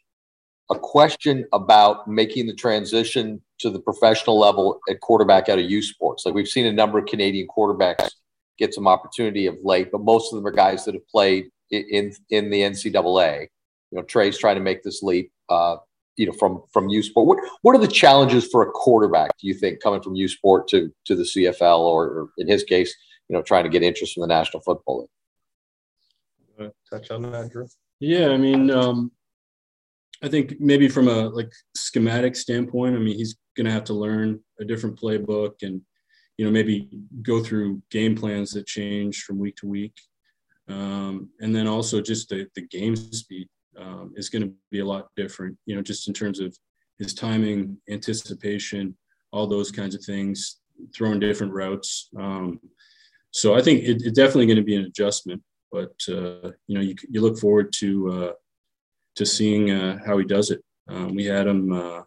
a 0.70 0.78
question 0.78 1.44
about 1.52 2.08
making 2.08 2.46
the 2.46 2.54
transition 2.54 3.40
to 3.58 3.70
the 3.70 3.80
professional 3.80 4.38
level 4.38 4.80
at 4.88 5.00
quarterback 5.00 5.48
out 5.48 5.58
of 5.58 5.70
U 5.70 5.82
Sports. 5.82 6.05
Like 6.24 6.34
we've 6.34 6.48
seen 6.48 6.66
a 6.66 6.72
number 6.72 6.98
of 6.98 7.06
Canadian 7.06 7.48
quarterbacks 7.48 8.10
get 8.58 8.74
some 8.74 8.88
opportunity 8.88 9.46
of 9.46 9.56
late, 9.62 9.90
but 9.92 10.00
most 10.00 10.32
of 10.32 10.36
them 10.36 10.46
are 10.46 10.52
guys 10.52 10.84
that 10.84 10.94
have 10.94 11.06
played 11.08 11.50
in 11.70 12.12
in 12.30 12.50
the 12.50 12.60
NCAA. 12.60 13.48
You 13.90 13.98
know, 13.98 14.02
Tre's 14.02 14.38
trying 14.38 14.56
to 14.56 14.62
make 14.62 14.82
this 14.82 15.02
leap. 15.02 15.30
Uh, 15.48 15.76
you 16.16 16.24
know, 16.24 16.32
from 16.32 16.62
from 16.72 16.88
U 16.88 17.02
Sport. 17.02 17.26
What 17.26 17.38
what 17.62 17.76
are 17.76 17.80
the 17.80 17.86
challenges 17.86 18.46
for 18.46 18.62
a 18.62 18.70
quarterback? 18.70 19.36
Do 19.38 19.46
you 19.46 19.54
think 19.54 19.82
coming 19.82 20.02
from 20.02 20.14
U 20.14 20.28
Sport 20.28 20.66
to 20.68 20.90
to 21.04 21.14
the 21.14 21.24
CFL, 21.24 21.80
or, 21.80 22.04
or 22.04 22.28
in 22.38 22.48
his 22.48 22.64
case, 22.64 22.94
you 23.28 23.36
know, 23.36 23.42
trying 23.42 23.64
to 23.64 23.70
get 23.70 23.82
interest 23.82 24.14
from 24.14 24.22
the 24.22 24.26
National 24.26 24.62
Football 24.62 25.00
League? 25.00 25.10
Touch 26.90 27.10
on 27.10 27.22
that, 27.30 27.50
Drew. 27.50 27.68
Yeah, 28.00 28.28
I 28.28 28.36
mean, 28.36 28.70
um, 28.70 29.12
I 30.22 30.28
think 30.28 30.60
maybe 30.60 30.88
from 30.88 31.08
a 31.08 31.28
like 31.28 31.50
schematic 31.74 32.36
standpoint, 32.36 32.96
I 32.96 32.98
mean, 32.98 33.16
he's 33.16 33.36
going 33.56 33.66
to 33.66 33.72
have 33.72 33.84
to 33.84 33.94
learn 33.94 34.40
a 34.60 34.64
different 34.64 34.98
playbook 35.00 35.62
and, 35.62 35.82
you 36.36 36.44
know, 36.44 36.50
maybe 36.50 36.88
go 37.22 37.42
through 37.42 37.82
game 37.90 38.14
plans 38.14 38.52
that 38.52 38.66
change 38.66 39.22
from 39.22 39.38
week 39.38 39.56
to 39.56 39.66
week. 39.66 39.94
Um, 40.68 41.30
and 41.40 41.54
then 41.54 41.66
also 41.66 42.00
just 42.00 42.28
the, 42.28 42.46
the 42.54 42.62
game 42.62 42.96
speed 42.96 43.48
um, 43.78 44.12
is 44.16 44.28
going 44.28 44.42
to 44.42 44.52
be 44.70 44.80
a 44.80 44.84
lot 44.84 45.08
different, 45.16 45.56
you 45.66 45.76
know, 45.76 45.82
just 45.82 46.08
in 46.08 46.14
terms 46.14 46.40
of 46.40 46.56
his 46.98 47.14
timing, 47.14 47.78
anticipation, 47.88 48.96
all 49.32 49.46
those 49.46 49.70
kinds 49.70 49.94
of 49.94 50.02
things, 50.04 50.60
throwing 50.94 51.20
different 51.20 51.52
routes. 51.52 52.08
Um, 52.18 52.60
so 53.30 53.54
I 53.54 53.62
think 53.62 53.82
it, 53.82 54.02
it's 54.02 54.16
definitely 54.16 54.46
going 54.46 54.56
to 54.56 54.62
be 54.62 54.76
an 54.76 54.84
adjustment, 54.84 55.42
but, 55.70 55.94
uh, 56.08 56.50
you 56.66 56.74
know, 56.74 56.80
you, 56.80 56.94
you 57.10 57.20
look 57.20 57.38
forward 57.38 57.72
to, 57.78 58.10
uh, 58.10 58.32
to 59.16 59.24
seeing 59.24 59.70
uh, 59.70 59.98
how 60.04 60.18
he 60.18 60.24
does 60.24 60.50
it. 60.50 60.62
Um, 60.88 61.14
we 61.14 61.24
had 61.24 61.46
him 61.46 61.72
uh, 61.72 62.02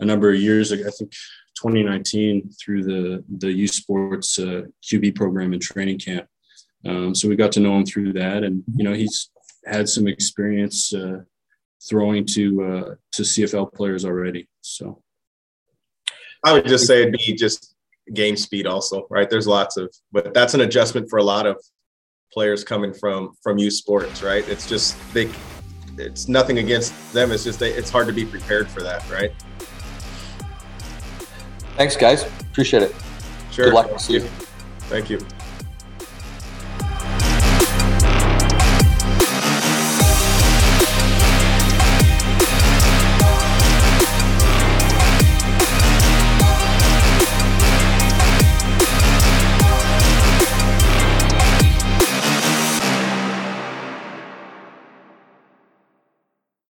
a 0.00 0.04
number 0.04 0.30
of 0.30 0.40
years 0.40 0.72
ago, 0.72 0.84
I 0.86 0.90
think 0.90 1.12
2019 1.56 2.50
through 2.60 2.84
the 2.84 3.24
the 3.38 3.52
U 3.52 3.68
Sports 3.68 4.38
uh, 4.38 4.62
QB 4.82 5.14
program 5.14 5.52
and 5.52 5.62
training 5.62 5.98
camp. 5.98 6.26
Um, 6.86 7.14
so 7.14 7.28
we 7.28 7.36
got 7.36 7.52
to 7.52 7.60
know 7.60 7.76
him 7.76 7.86
through 7.86 8.12
that, 8.14 8.44
and 8.44 8.62
you 8.76 8.84
know 8.84 8.92
he's 8.92 9.30
had 9.64 9.88
some 9.88 10.06
experience 10.06 10.94
uh, 10.94 11.20
throwing 11.88 12.24
to 12.26 12.62
uh, 12.64 12.94
to 13.12 13.22
CFL 13.22 13.72
players 13.72 14.04
already. 14.04 14.48
So 14.60 15.02
I 16.44 16.52
would 16.52 16.66
just 16.66 16.86
say 16.86 17.02
it'd 17.02 17.14
be 17.14 17.34
just 17.34 17.74
game 18.14 18.36
speed 18.36 18.66
also, 18.66 19.06
right? 19.10 19.28
There's 19.28 19.46
lots 19.46 19.76
of, 19.76 19.92
but 20.12 20.32
that's 20.32 20.54
an 20.54 20.60
adjustment 20.60 21.10
for 21.10 21.18
a 21.18 21.24
lot 21.24 21.46
of 21.46 21.56
players 22.32 22.62
coming 22.62 22.92
from 22.92 23.32
from 23.42 23.58
U 23.58 23.70
Sports, 23.70 24.22
right? 24.22 24.46
It's 24.48 24.68
just 24.68 24.96
they 25.12 25.30
it's 25.98 26.28
nothing 26.28 26.58
against 26.58 26.92
them. 27.12 27.32
It's 27.32 27.44
just 27.44 27.62
it's 27.62 27.90
hard 27.90 28.06
to 28.06 28.12
be 28.12 28.24
prepared 28.24 28.68
for 28.68 28.82
that, 28.82 29.08
right? 29.10 29.32
Thanks, 31.76 31.96
guys. 31.96 32.24
Appreciate 32.40 32.82
it. 32.82 32.94
Sure. 33.52 33.66
Good 33.66 33.74
luck. 33.74 34.00
See 34.00 34.14
you. 34.14 34.20
Thank 34.88 35.10
you. 35.10 35.18